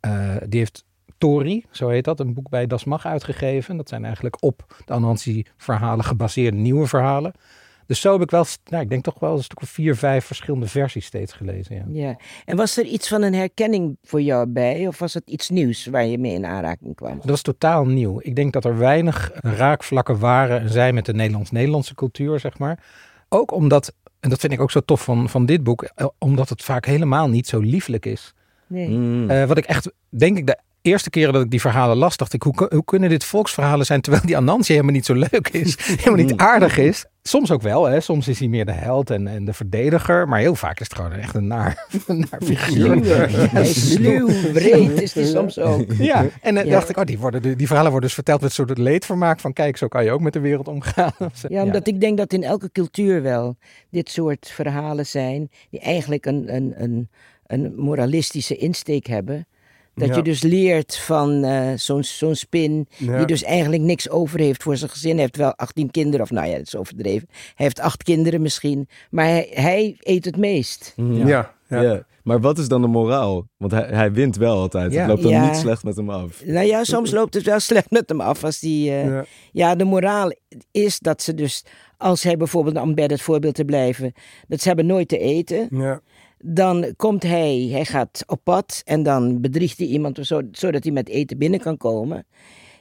[0.01, 0.85] eh, die heeft
[1.19, 3.77] Tori, zo heet dat, een boek bij Das Mag uitgegeven.
[3.77, 7.33] Dat zijn eigenlijk op de Anansi-verhalen gebaseerde nieuwe verhalen.
[7.87, 10.25] Dus zo heb ik wel, nou, ik denk toch wel een stuk of vier, vijf
[10.25, 11.75] verschillende versies steeds gelezen.
[11.77, 11.85] Ja.
[12.07, 12.17] ja.
[12.45, 14.87] En was er iets van een herkenning voor jou bij?
[14.87, 17.21] Of was het iets nieuws waar je mee in aanraking kwam?
[17.25, 18.19] Dat is totaal nieuw.
[18.23, 22.85] Ik denk dat er weinig raakvlakken waren en zijn met de Nederlands-Nederlandse cultuur, zeg maar.
[23.29, 26.49] Ook omdat, en dat vind ik ook zo tof van, van dit boek, eh, omdat
[26.49, 28.35] het vaak helemaal niet zo lieflijk is.
[28.67, 28.89] Nee.
[28.89, 29.31] Mm.
[29.31, 32.33] Eh, wat ik echt, denk ik, de eerste keren dat ik die verhalen las, dacht
[32.33, 35.77] ik, hoe, hoe kunnen dit volksverhalen zijn terwijl die Anansi helemaal niet zo leuk is,
[35.87, 37.07] helemaal niet aardig is.
[37.23, 38.01] Soms ook wel, hè.
[38.01, 40.97] soms is hij meer de held en, en de verdediger, maar heel vaak is het
[40.97, 43.61] gewoon echt een naar, een naar figuur.
[43.61, 45.93] Is sluw, breed is die soms ook.
[45.99, 46.71] Ja, en eh, Ja.
[46.71, 49.41] dacht ik, oh, die, worden, die die verhalen worden dus verteld met een soort leedvermaak
[49.41, 51.13] van, kijk, zo kan je ook met de wereld omgaan.
[51.49, 53.57] Ja, omdat ik denk dat in elke cultuur wel
[53.91, 57.09] dit soort verhalen zijn die eigenlijk een, een, een,
[57.47, 59.47] een moralistische insteek hebben.
[59.97, 60.17] Dat Ja.
[60.17, 63.17] je dus leert van eh, zo'n zo'n spin Ja.
[63.17, 65.11] die dus eigenlijk niks over heeft voor zijn gezin.
[65.13, 67.29] Hij heeft wel 18 kinderen, of nou ja, dat is overdreven.
[67.31, 70.93] Hij heeft acht kinderen misschien, maar hij, hij eet het meest.
[70.97, 71.27] Mm.
[71.27, 71.81] Ja, ja.
[71.83, 72.05] Ja.
[72.23, 73.47] Maar wat is dan de moraal?
[73.57, 74.93] Want hij, hij wint wel altijd.
[74.93, 74.99] Ja.
[74.99, 75.47] Het loopt dan Ja.
[75.47, 76.45] niet slecht met hem af.
[76.45, 78.91] Nou ja, soms loopt het wel slecht met hem af als die...
[78.91, 79.25] eh, Ja.
[79.53, 80.33] Ja, de moraal
[80.71, 81.65] is dat ze dus,
[81.97, 84.13] als hij bijvoorbeeld, om bij het voorbeeld te blijven,
[84.49, 85.69] dat ze hebben nooit te eten.
[85.71, 86.01] Ja.
[86.49, 90.93] Dan komt hij, hij gaat op pad en dan bedriegt hij iemand zo, zodat hij
[90.93, 92.27] met eten binnen kan komen.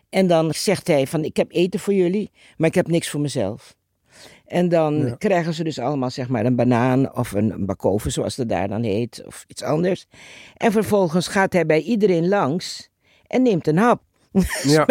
[0.10, 3.20] En dan zegt hij van, ik heb eten voor jullie, maar ik heb niks voor
[3.22, 3.76] mezelf.
[4.46, 5.16] En dan Ja.
[5.16, 8.68] krijgen ze dus allemaal zeg maar een banaan of een, een bakoven, zoals het daar
[8.68, 10.06] dan heet, of iets anders.
[10.58, 12.90] En vervolgens gaat hij bij iedereen langs
[13.28, 14.02] en neemt een hap.
[14.64, 14.86] Ja.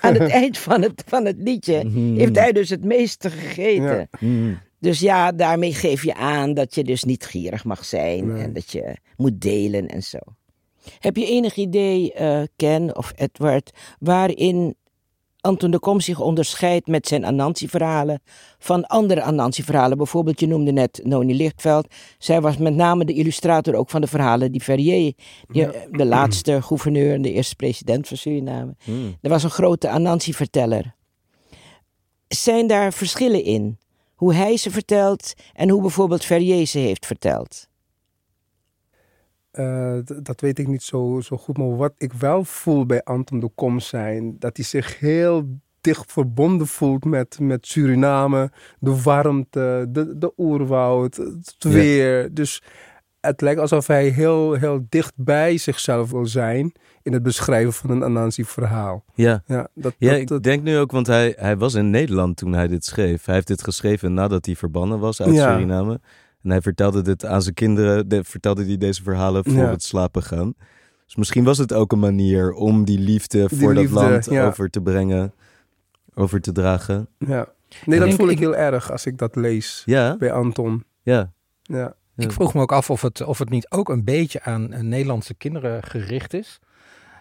[0.00, 2.16] Aan het eind van het, van het liedje Mhm.
[2.16, 3.96] heeft hij dus het meeste gegeten.
[3.98, 4.08] Ja.
[4.20, 4.58] Mm.
[4.80, 8.42] Dus ja, daarmee geef je aan dat je dus niet gierig mag zijn Nee.
[8.42, 10.18] en dat je moet delen en zo.
[10.98, 14.74] Heb je enig idee, eh, Ken of Edward, waarin
[15.40, 18.22] Anton de Kom zich onderscheidt met zijn Anansi-verhalen
[18.58, 19.96] van andere Anansi-verhalen?
[19.96, 21.86] Bijvoorbeeld, je noemde net Noni Lichtveld.
[22.18, 25.14] Zij was met name de illustrator ook van de verhalen die Ferrier,
[25.48, 25.72] die, Ja.
[25.90, 28.74] de laatste gouverneur en de eerste president van Suriname.
[28.84, 29.16] Mm.
[29.20, 30.94] Er was een grote Anansi-verteller.
[32.28, 33.78] Zijn daar verschillen in?
[34.20, 37.68] Hoe hij ze vertelt en hoe bijvoorbeeld Ferrier ze heeft verteld?
[39.50, 41.58] Eh, dat weet ik niet zo, zo goed.
[41.58, 46.12] Maar wat ik wel voel bij Anton de Kom zijn, dat hij zich heel dicht
[46.12, 48.52] verbonden voelt met, met Suriname.
[48.78, 51.70] De warmte, de, de oerwoud, het Ja.
[51.70, 52.34] weer.
[52.34, 52.62] Dus
[53.20, 57.90] het lijkt alsof hij heel, heel dicht bij zichzelf wil zijn in het beschrijven van
[57.90, 59.04] een Anansi-verhaal.
[59.14, 59.42] Ja.
[59.46, 62.36] Ja, dat, Ja, dat, ik dat- denk nu ook, want hij, hij was in Nederland
[62.36, 63.24] toen hij dit schreef.
[63.24, 65.52] Hij heeft dit geschreven nadat hij verbannen was uit Ja.
[65.52, 66.00] Suriname.
[66.42, 69.70] En hij vertelde dit aan zijn kinderen, de, vertelde hij deze verhalen voor Ja.
[69.70, 70.54] het slapen gaan.
[71.04, 74.24] Dus misschien was het ook een manier om die liefde Die voor liefde, dat land
[74.24, 74.46] ja.
[74.46, 75.32] over te brengen,
[76.14, 77.08] over te dragen.
[77.18, 77.48] ja.
[77.86, 80.84] Nee, dat denk- voel ik ik- heel erg als ik dat lees Ja, bij Anton.
[81.02, 81.32] ja.
[81.62, 81.94] Ja.
[82.20, 82.26] Ja.
[82.26, 84.80] Ik vroeg me ook af of het, of het niet ook een beetje aan eh,
[84.80, 86.60] Nederlandse kinderen gericht is.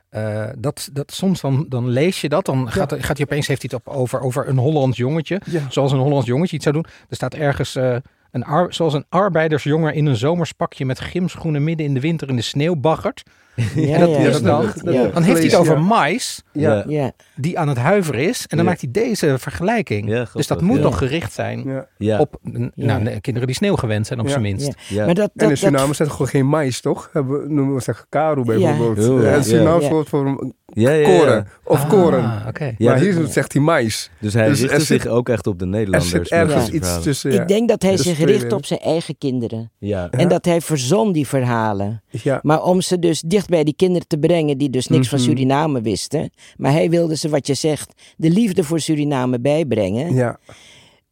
[0.10, 3.62] Eh, dat, dat soms dan, dan lees je dat, dan gaat, gaat hij opeens heeft
[3.62, 5.42] hij het op, over, over een Hollands jongetje.
[5.46, 5.62] Ja.
[5.70, 6.86] Zoals een Hollands jongetje iets zou doen.
[7.10, 7.96] Er staat ergens eh,
[8.32, 12.36] een ar- zoals een arbeidersjongen in een zomerspakje met gymschoenen midden in de winter in
[12.36, 13.24] de sneeuw baggert.
[13.76, 15.02] Ja, en dat ja, is dat dan, dat ja.
[15.22, 15.82] heeft hij het over ja.
[15.82, 16.84] mais Ja.
[16.88, 18.42] Ja, die aan het huiveren is.
[18.42, 18.64] En dan Ja.
[18.64, 20.10] maakt hij deze vergelijking.
[20.10, 20.82] Ja, dus dat moet ja.
[20.82, 21.86] toch gericht zijn
[22.20, 22.40] op
[22.76, 24.32] nou, de kinderen die sneeuw gewend zijn op Ja.
[24.32, 24.66] zijn minst.
[24.66, 24.74] ja.
[24.88, 25.06] ja.
[25.06, 27.10] Maar dat, En in Suriname dat, zeggen gewoon geen mais, toch?
[27.14, 29.22] Hebben, noemen we zeggen karo bijvoorbeeld.
[29.24, 29.30] Ja.
[29.30, 29.36] ja.
[29.36, 29.90] En Surinaams Ja.
[29.90, 31.18] woord voor ja, ja, ja.
[31.18, 31.48] koren.
[31.64, 32.44] Of Ah, koren.
[32.48, 32.74] oké.
[32.78, 34.10] Ja, maar hier zegt hij mais.
[34.20, 36.12] Dus hij Dus er richtte zit- zich ook echt op de Er Nederlanders.
[36.12, 37.32] zit met ergens iets tussen.
[37.32, 37.42] Ja.
[37.42, 39.72] ik denk dat hij Dus zich richt op zijn eigen kinderen.
[39.78, 40.08] Ja.
[40.12, 40.18] Ja.
[40.20, 42.04] En dat hij verzon die verhalen.
[42.10, 42.40] Ja.
[42.44, 45.28] Maar om ze dus dicht bij die kinderen te brengen die dus niks van Mhm.
[45.28, 46.30] Suriname wisten.
[46.58, 50.14] Maar hij wilde ze, wat je zegt, de liefde voor Suriname bijbrengen.
[50.14, 50.40] ja.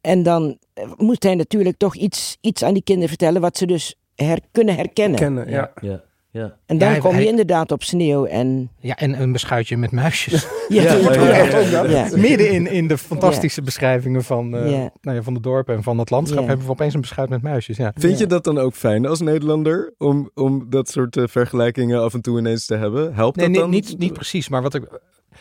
[0.00, 3.66] En dan eh, moest hij natuurlijk toch iets, iets aan die kinderen vertellen wat ze
[3.66, 5.18] dus her, kunnen herkennen.
[5.18, 5.70] Kennen, ja.
[5.80, 6.02] Ja.
[6.38, 6.56] Ja.
[6.66, 8.70] En dan Ja, hij- kom je hij- inderdaad op sneeuw en...
[8.80, 10.46] Ja, en een beschuitje met muisjes.
[10.68, 12.08] Ja, Ja, ja, ja, ja, ja.
[12.16, 14.90] Midden in, in de fantastische beschrijvingen van, eh, Ja.
[15.00, 16.46] nou ja, van de dorpen en van het landschap Ja.
[16.48, 17.76] hebben we opeens een beschuit met muisjes.
[17.76, 17.92] Ja.
[17.94, 19.94] Vind je dat dan ook fijn als Nederlander?
[19.98, 23.14] Om, om dat soort eh, vergelijkingen af en toe ineens te hebben?
[23.14, 23.70] Helpt Nee, dat niet, dan?
[23.70, 24.48] niet, niet precies.
[24.48, 25.00] Maar wat ik.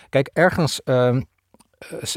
[0.09, 0.83] Kijk, ergens.
[0.83, 1.17] eh,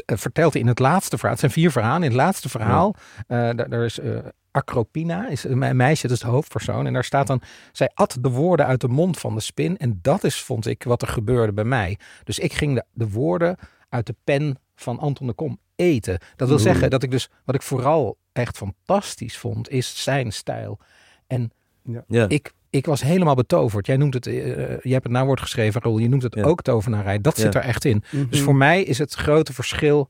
[0.05, 1.31] vertelt in het laatste verhaal.
[1.31, 2.03] Het zijn vier verhalen.
[2.03, 2.95] In het laatste verhaal.
[3.27, 3.99] eh, daar, daar is.
[3.99, 4.09] eh,
[4.51, 6.85] Acropina is een me- meisje, dat is de hoofdpersoon.
[6.87, 7.41] En daar staat dan.
[7.71, 9.77] Zij at de woorden uit de mond van de spin.
[9.77, 11.97] En dat is, vond ik, wat er gebeurde bij mij.
[12.23, 13.57] Dus ik ging de, de woorden
[13.89, 16.19] uit de pen van Anton de Kom eten.
[16.35, 16.65] Dat wil Oeh.
[16.65, 17.29] zeggen dat ik dus.
[17.45, 20.79] Wat ik vooral echt fantastisch vond, is zijn stijl.
[21.27, 21.51] En
[22.07, 22.25] Ja.
[22.27, 23.85] ik, ik was helemaal betoverd.
[23.87, 24.33] Jij noemt het, eh,
[24.81, 25.97] je hebt het naamwoord geschreven, Roel.
[25.97, 26.43] Je noemt het Ja.
[26.43, 27.21] ook tovenarij.
[27.21, 28.03] Dat zit er echt in.
[28.11, 28.29] Mhm.
[28.29, 30.09] Dus voor mij is het grote verschil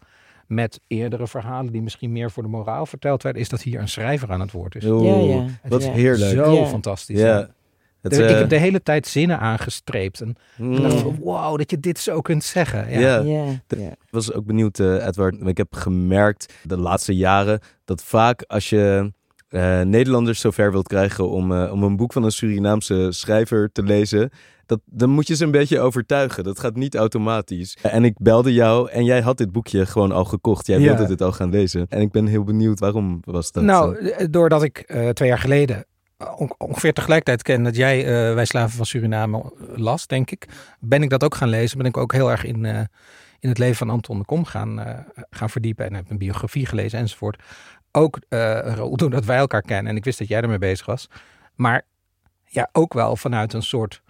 [0.51, 3.87] met eerdere verhalen die misschien meer voor de moraal verteld werden, is dat hier een
[3.89, 4.85] schrijver aan het woord is.
[4.85, 5.45] Oeh, Ja, ja.
[5.67, 5.91] Wat Ja.
[5.91, 6.31] heerlijk.
[6.31, 6.65] Zo Ja.
[6.65, 7.19] fantastisch.
[7.19, 7.49] Ja.
[8.01, 10.21] ik eh, heb de hele tijd zinnen aangestreept.
[10.21, 12.99] En mm, ik dacht van, wow, dat je dit zo kunt zeggen.
[12.99, 13.19] Ja.
[13.67, 15.35] Ik was ook benieuwd, eh, Edward.
[15.47, 19.13] Ik heb gemerkt de laatste jaren dat vaak als je
[19.51, 23.83] eh, Nederlanders zover wilt krijgen om, eh, om een boek van een Surinaamse schrijver te
[23.83, 24.29] lezen,
[24.65, 26.43] dat, dan moet je ze een beetje overtuigen.
[26.43, 27.77] Dat gaat niet automatisch.
[27.81, 30.67] En ik belde jou en jij had dit boekje gewoon al gekocht.
[30.67, 30.87] Jij Ja.
[30.87, 31.85] wilde dit al gaan lezen.
[31.89, 33.63] En ik ben heel benieuwd waarom was dat.
[33.63, 34.27] Nou, eh?
[34.29, 35.85] doordat ik twee jaar geleden
[36.37, 40.47] on- ongeveer tegelijkertijd ken dat jij Wij Slaven van Suriname las, denk ik,
[40.79, 41.77] ben ik dat ook gaan lezen.
[41.77, 42.65] Ben ik ook heel erg in,
[43.39, 46.99] in het leven van Anton de Kom gaan, gaan verdiepen en heb een biografie gelezen
[46.99, 47.41] enzovoort.
[47.91, 51.09] Ook eh, Raoul, doordat wij elkaar kennen en ik wist dat jij ermee bezig was.
[51.55, 51.81] Maar
[52.45, 54.01] ja, ook wel vanuit een soort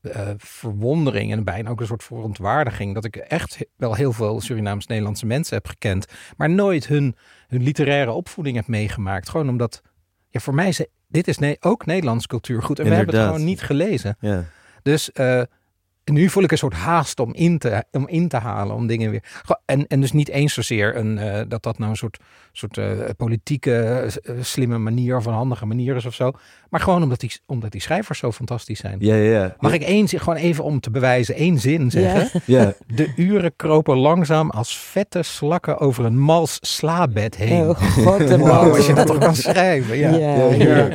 [0.00, 2.94] eh, verwondering en bijna ook een soort verontwaardiging.
[2.94, 7.16] Dat ik echt wel heel veel Surinaams-Nederlandse mensen heb gekend, maar nooit hun,
[7.48, 9.28] hun literaire opvoeding heb meegemaakt.
[9.28, 9.82] Gewoon omdat,
[10.28, 13.44] ja, voor mij is dit is ne- ook Nederlands cultuurgoed en we hebben het gewoon
[13.44, 14.16] niet gelezen.
[14.20, 14.44] ja.
[14.82, 15.10] Dus
[16.04, 19.10] nu voel ik een soort haast om in te, om in te halen, om dingen
[19.10, 19.22] weer.
[19.64, 22.18] En, en dus niet eens zozeer een, eh, dat dat nou een soort,
[22.52, 23.82] soort eh, politieke
[24.22, 26.30] eh, slimme manier of een handige manier is of zo.
[26.68, 28.96] Maar gewoon omdat die, omdat die schrijvers zo fantastisch zijn.
[28.98, 29.56] Ja, ja, ja.
[29.58, 32.42] Mag ik één zin, gewoon even om te bewijzen, één zin zeggen?
[32.46, 32.74] Ja.
[32.86, 37.68] De uren kropen langzaam als vette slakken over een mals slaabed heen.
[37.68, 39.96] Oh, god, Wow, als je dat toch kan schrijven.
[39.96, 40.10] Ja.
[40.10, 40.50] Ja,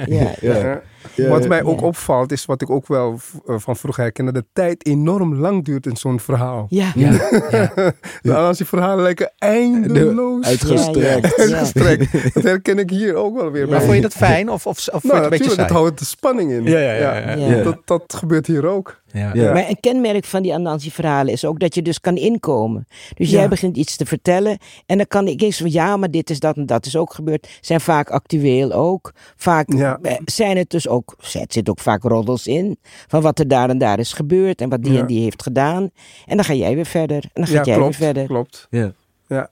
[0.06, 0.82] ja, ja,
[1.16, 1.30] ja.
[1.30, 4.49] Wat mij ook opvalt, is wat ik ook wel eh, van vroeger herkende, dat de
[4.53, 6.66] tijd enorm lang duurt in zo'n verhaal.
[6.70, 7.11] Ja, Ja,
[7.51, 7.72] ja.
[8.22, 10.95] Nou, als die verhalen lijken eindeloos Uitgestrekt.
[10.95, 11.55] Ja, ja, ja.
[11.55, 12.34] uitgestrekt.
[12.34, 13.70] Dat herken ik hier ook wel weer.
[13.70, 15.53] Maar vond je dat fijn of, of, of vond je Nou, het een beetje natuurlijk,
[15.53, 15.68] saai?
[15.68, 16.63] het houdt de spanning in.
[16.63, 17.55] Ja, ja, ja, ja.
[17.55, 17.63] Ja.
[17.63, 19.03] Dat, dat gebeurt hier ook.
[19.16, 19.34] Ja.
[19.34, 19.53] Ja.
[19.53, 22.88] Maar een kenmerk van die Anansi-verhalen is ook dat je dus kan inkomen.
[23.13, 23.38] Dus Ja.
[23.38, 26.39] jij begint iets te vertellen en dan kan ik eens van ja, maar dit is
[26.39, 27.57] dat en dat is ook gebeurd.
[27.61, 29.13] Zijn vaak actueel ook.
[29.36, 29.99] Vaak Ja.
[30.01, 33.70] eh, zijn het dus ook, er zit ook vaak roddels in van wat er daar
[33.70, 34.99] en daar is gebeurd en wat die Ja.
[34.99, 35.89] en die heeft gedaan.
[36.26, 37.97] En dan ga jij weer verder en dan Ja, gaat jij klopt.
[37.97, 38.26] weer verder.
[38.26, 38.68] klopt.
[38.70, 38.91] Ja.
[39.28, 39.49] Ja,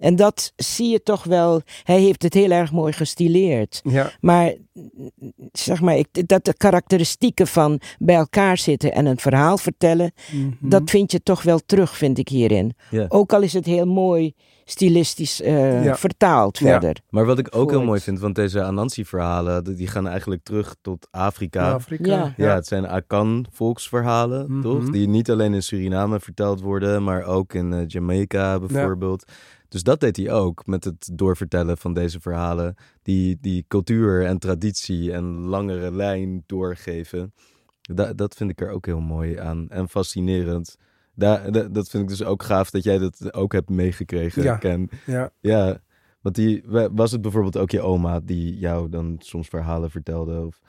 [0.00, 3.80] En dat zie je toch wel, hij heeft het heel erg mooi gestileerd.
[3.84, 4.10] ja.
[4.20, 4.54] Maar
[5.52, 10.48] zeg maar, ik, dat de karakteristieken van bij elkaar zitten en een verhaal vertellen, Mhm.
[10.68, 12.74] dat vind je toch wel terug, vind ik hierin.
[12.90, 13.04] Ja.
[13.08, 14.32] Ook al is het heel mooi
[14.64, 15.96] stilistisch eh, Ja.
[15.96, 16.66] vertaald Ja.
[16.70, 16.96] verder.
[17.10, 21.06] Maar wat ik ook heel mooi vind, want deze Anansi-verhalen, die gaan eigenlijk terug tot
[21.10, 21.72] Afrika.
[21.72, 22.10] Afrika.
[22.10, 22.34] Ja.
[22.36, 22.86] Ja, het zijn
[23.54, 24.60] Akan-volksverhalen, Mhm.
[24.62, 24.90] toch?
[24.90, 29.24] Die niet alleen in Suriname verteld worden, maar ook in eh, Jamaica bijvoorbeeld.
[29.70, 32.74] Dus dat deed hij ook met het doorvertellen van deze verhalen.
[33.02, 37.32] Die, die cultuur en traditie en langere lijn doorgeven.
[37.80, 40.76] Da- dat vind ik er ook heel mooi aan en fascinerend.
[41.14, 44.56] Da- da- dat vind ik dus ook gaaf dat jij dat ook hebt meegekregen, Ja.
[44.56, 44.88] Ken.
[45.06, 45.30] Ja.
[45.40, 45.80] Ja,
[46.20, 50.46] Want die, wa- was het bijvoorbeeld ook je oma die jou dan soms verhalen vertelde?
[50.46, 50.60] Of...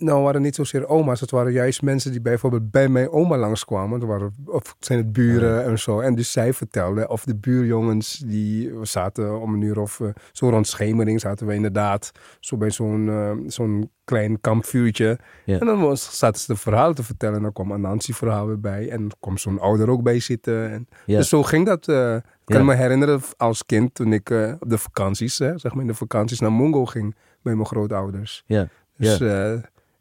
[0.00, 1.20] Nou, waren niet zozeer oma's.
[1.20, 4.00] Het waren juist mensen die bijvoorbeeld bij mijn oma langskwamen.
[4.00, 6.00] Er waren, of zijn het buren en zo.
[6.00, 7.10] En dus zij vertelden.
[7.10, 11.54] Of de buurjongens die zaten om een uur of eh, zo rond schemering zaten we
[11.54, 15.18] inderdaad zo bij zo'n eh, zo'n klein kampvuurtje.
[15.44, 15.58] Ja.
[15.58, 17.36] En dan was, zaten ze de verhalen te vertellen.
[17.36, 18.88] En dan kwam een Nancy-verhaal weer bij.
[18.90, 20.70] En dan kwam zo'n ouder ook bij zitten.
[20.70, 21.16] En Ja.
[21.16, 21.88] Dus zo ging dat.
[21.88, 22.22] eh, ik
[22.56, 22.64] kan Ja.
[22.64, 24.30] me herinneren als kind toen ik
[24.60, 28.42] op de vakanties, hè, zeg maar in de vakanties naar Mongo ging bij mijn grootouders.
[28.46, 28.68] Ja.
[28.96, 29.60] Dus ja.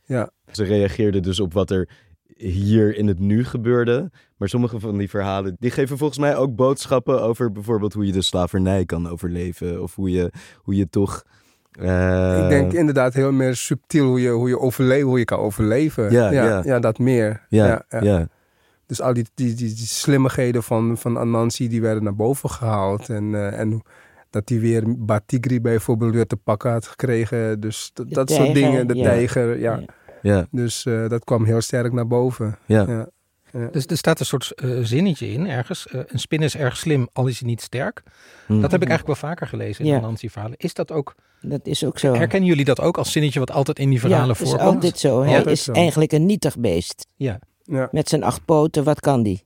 [0.09, 0.29] Ja.
[0.51, 1.89] Ze reageerden dus op wat er
[2.37, 4.11] hier in het nu gebeurde.
[4.37, 8.11] Maar sommige van die verhalen, die geven volgens mij ook boodschappen over bijvoorbeeld hoe je
[8.11, 9.81] de slavernij kan overleven.
[9.81, 11.23] Of hoe je, hoe je toch...
[11.71, 15.39] eh, Ik denk inderdaad heel meer subtiel hoe je, hoe je, overle hoe je kan
[15.39, 16.11] overleven.
[16.11, 16.79] Ja, ja, ja.
[16.79, 17.45] dat meer.
[17.49, 18.27] ja, ja.
[18.85, 23.09] Dus al die, die, die, die slimmigheden van, van Anansi, die werden naar boven gehaald.
[23.09, 23.81] En, eh, en
[24.29, 27.59] dat hij weer Batigri bijvoorbeeld weer te pakken had gekregen.
[27.59, 29.03] Dus dat, soort dingen, de ja.
[29.03, 29.75] tijger, ja.
[29.75, 29.85] Ja.
[30.21, 32.57] ja, Dus eh, dat kwam heel sterk naar boven.
[32.65, 33.07] ja.
[33.53, 33.67] Ja.
[33.71, 35.87] Dus er staat een soort eh, zinnetje in ergens.
[35.87, 38.03] Eh, een spin is erg slim, al is hij niet sterk.
[38.45, 38.61] Hm.
[38.61, 39.99] Dat heb ik eigenlijk wel vaker gelezen in Ja.
[39.99, 40.57] de Nancy-verhalen.
[40.57, 42.13] Is dat ook, Dat is ook zo.
[42.13, 44.73] herkennen jullie dat ook als zinnetje wat altijd in die verhalen ja, het is voorkomt?
[44.73, 45.21] altijd zo.
[45.23, 45.71] Hij Altijd is zo.
[45.71, 47.05] eigenlijk een nietig beest.
[47.15, 47.39] Ja.
[47.63, 47.87] Ja.
[47.91, 49.43] Met zijn acht poten, wat kan die?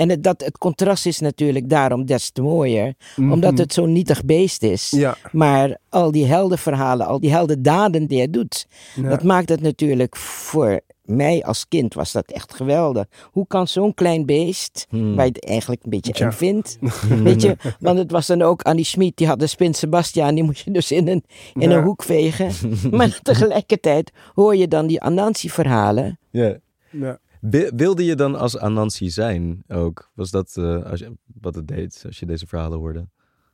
[0.00, 2.94] En het, dat, het contrast is natuurlijk daarom des te mooier.
[3.16, 3.60] Omdat Mhm.
[3.60, 4.90] het zo'n nietig beest is.
[4.90, 8.66] Ja, Maar al die heldenverhalen, al die heldendaden die hij doet.
[8.94, 9.08] ja.
[9.08, 13.04] Dat maakt het natuurlijk voor mij als kind was dat echt geweldig.
[13.32, 15.14] Hoe kan zo'n klein beest, Hm.
[15.14, 16.78] waar je het eigenlijk een beetje eng vindt.
[17.24, 20.44] Weet je, want het was dan ook Annie Schmid, die had de spin Sebastian, die
[20.44, 21.24] moest je dus in een,
[21.54, 21.76] in Ja.
[21.76, 22.50] een hoek vegen.
[22.96, 26.18] maar tegelijkertijd hoor je dan die Anansi-verhalen.
[26.30, 26.56] Ja.
[26.90, 27.18] ja.
[27.40, 30.10] Wi- Wilde je dan als Anansi zijn ook?
[30.14, 33.08] Was dat eh, als je, wat het deed als je deze verhalen hoorde?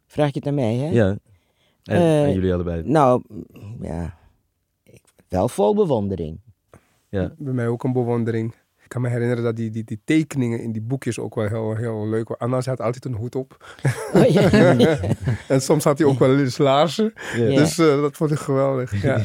[0.06, 0.88] Vraag je het aan mij, hè?
[0.90, 1.08] Ja.
[1.08, 1.18] En,
[1.96, 2.82] Eh, en jullie allebei.
[2.84, 3.22] Nou,
[3.80, 4.18] ja,
[4.82, 6.40] ik, wel vol bewondering.
[7.08, 7.34] Ja.
[7.38, 8.54] Bij mij ook een bewondering.
[8.82, 11.74] Ik kan me herinneren dat die, die, die tekeningen in die boekjes ook wel heel,
[11.76, 12.46] heel leuk waren.
[12.46, 13.76] Anna had altijd een hoed op.
[14.14, 14.50] Oh, ja.
[15.48, 17.12] En soms had hij ook wel eens laarzen.
[17.36, 17.46] Ja.
[17.48, 19.02] Dus eh, dat vond ik geweldig.
[19.02, 19.20] Ja.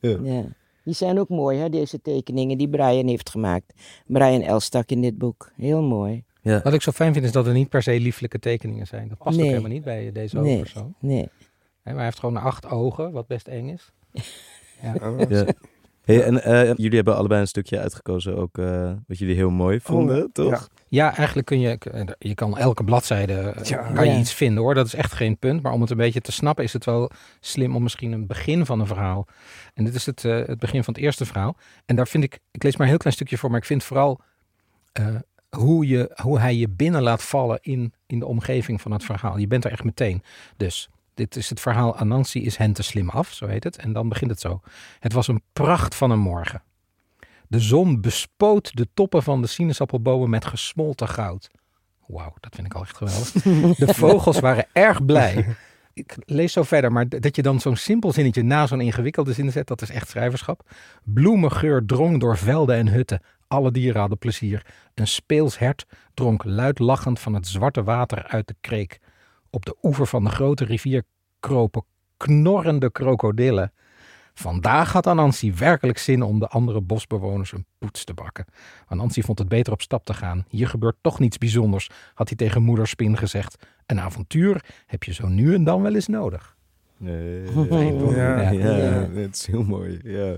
[0.00, 0.44] ja.
[0.88, 3.72] Die zijn ook mooi, hè, deze tekeningen die Brian heeft gemaakt.
[4.06, 5.50] Brian Elstak in dit boek.
[5.56, 6.24] Heel mooi.
[6.42, 6.60] Ja.
[6.62, 9.08] Wat ik zo fijn vind is dat er niet per se lieflijke tekeningen zijn.
[9.08, 9.44] Dat past Nee.
[9.44, 10.44] ook helemaal niet bij deze Nee.
[10.56, 10.94] hoofdpersoon.
[11.00, 11.28] Nee.
[11.82, 13.92] Maar hij heeft gewoon acht ogen, wat best eng is.
[14.82, 14.94] Ja.
[15.28, 15.44] Ja.
[16.08, 19.80] Hey, en eh, jullie hebben allebei een stukje uitgekozen ook eh, wat jullie heel mooi
[19.80, 20.50] vonden, Oh, toch?
[20.50, 20.60] ja.
[20.88, 21.78] Ja, eigenlijk kun je,
[22.18, 23.76] je kan elke bladzijde, eh, Ja.
[23.92, 24.18] kan je Ja.
[24.18, 24.74] iets vinden hoor.
[24.74, 25.62] Dat is echt geen punt.
[25.62, 28.66] Maar om het een beetje te snappen is het wel slim om misschien een begin
[28.66, 29.26] van een verhaal.
[29.74, 31.56] En dit is het, eh, het begin van het eerste verhaal.
[31.86, 33.84] En daar vind ik, ik lees maar een heel klein stukje voor, maar ik vind
[33.84, 34.20] vooral
[34.92, 35.06] eh,
[35.48, 39.38] hoe, je, hoe hij je binnen laat vallen in, in de omgeving van het verhaal.
[39.38, 40.22] Je bent er echt meteen.
[40.56, 40.88] Dus
[41.18, 43.76] dit is het verhaal Anansi is hen te slim af, zo heet het.
[43.76, 44.60] En dan begint het zo.
[44.98, 46.62] Het was een pracht van een morgen.
[47.48, 51.50] De zon bespoot de toppen van de sinaasappelbomen met gesmolten goud.
[52.06, 53.32] Wauw, dat vind ik al echt geweldig.
[53.76, 55.56] De vogels waren erg blij.
[55.92, 59.52] Ik lees zo verder, maar dat je dan zo'n simpel zinnetje na zo'n ingewikkelde zin
[59.52, 60.70] zet, dat is echt schrijverschap.
[61.02, 63.22] Bloemengeur drong door velden en hutten.
[63.46, 64.66] Alle dieren hadden plezier.
[64.94, 69.00] Een speels hert dronk luid lachend van het zwarte water uit de kreek.
[69.50, 71.02] Op de oever van de grote rivier
[71.40, 71.84] kropen
[72.16, 73.72] knorrende krokodillen.
[74.34, 78.44] Vandaag had Anansi werkelijk zin om de andere bosbewoners een poets te bakken.
[78.86, 80.44] Anansi vond het beter op stap te gaan.
[80.48, 83.66] Hier gebeurt toch niets bijzonders, had hij tegen moeder Spin gezegd.
[83.86, 86.56] Een avontuur heb je zo nu en dan wel eens nodig.
[86.96, 87.42] Nee.
[88.14, 88.40] Ja.
[88.40, 89.08] Ja, Ja.
[89.10, 90.00] het is heel mooi.
[90.02, 90.36] Ja,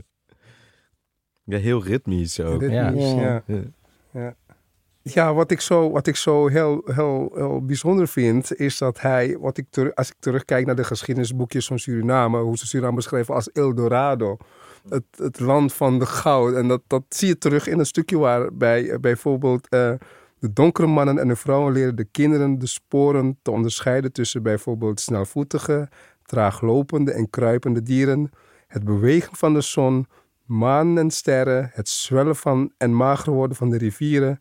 [1.45, 2.61] ja heel ritmisch ook.
[2.61, 3.43] Ritmisch, Ja.
[4.13, 4.35] ja.
[5.03, 5.35] Ja.
[5.35, 9.57] Wat ik zo, wat ik zo heel, heel, heel bijzonder vind, is dat hij, wat
[9.57, 13.75] ik als ik terugkijk naar de geschiedenisboekjes van Suriname, hoe ze Suriname beschrijven als El
[13.75, 14.37] Dorado.
[14.89, 16.55] Het, het land van de goud.
[16.55, 19.93] En dat, dat zie je terug in een stukje waarbij eh, bijvoorbeeld eh,
[20.39, 25.01] de donkere mannen en de vrouwen leren de kinderen de sporen te onderscheiden tussen bijvoorbeeld
[25.01, 25.89] snelvoetige,
[26.25, 28.31] traaglopende en kruipende dieren,
[28.67, 30.07] het bewegen van de zon,
[30.45, 34.41] maan en sterren, het zwellen van en mager worden van de rivieren.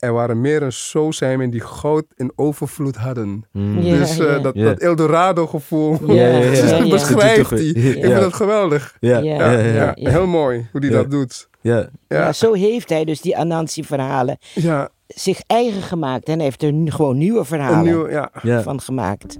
[0.00, 3.44] Er waren meer en zo zijn men die goud in overvloed hadden.
[3.52, 3.80] Mm.
[3.80, 4.38] Ja, dus eh, ja.
[4.38, 4.64] dat, Ja.
[4.64, 6.88] dat Eldorado gevoel Ja, ja, ja, ja.
[6.88, 7.62] beschrijft hij.
[7.64, 7.72] Ja.
[7.94, 8.96] Ik vind dat geweldig.
[9.00, 9.92] Ja, Ja, ja, ja, Ja, ja.
[9.94, 10.10] ja.
[10.10, 10.96] heel mooi hoe hij Ja.
[10.96, 11.48] dat doet.
[11.60, 11.76] ja.
[11.76, 16.28] Ja, Ja, zo heeft hij dus die Anansi-verhalen ja, zich eigen gemaakt.
[16.28, 18.30] En heeft er gewoon nieuwe een verhalen nieuw, ja.
[18.42, 18.62] ja.
[18.62, 19.36] van gemaakt.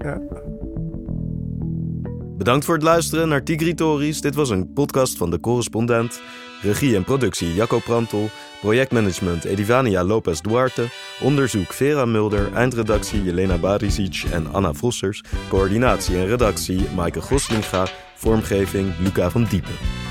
[2.37, 4.21] Bedankt voor het luisteren naar Tigritories.
[4.21, 6.21] Dit was een podcast van de correspondent.
[6.61, 8.29] Regie en productie Jacco Prantel.
[8.61, 10.89] Projectmanagement Edivania Lopez Duarte.
[11.21, 12.53] Onderzoek Vera Mulder.
[12.53, 15.23] Eindredactie Jelena Barisic en Anna Vossers.
[15.49, 17.87] Coördinatie en redactie Maaike Goslinga.
[18.15, 20.10] Vormgeving Luca van Diepen.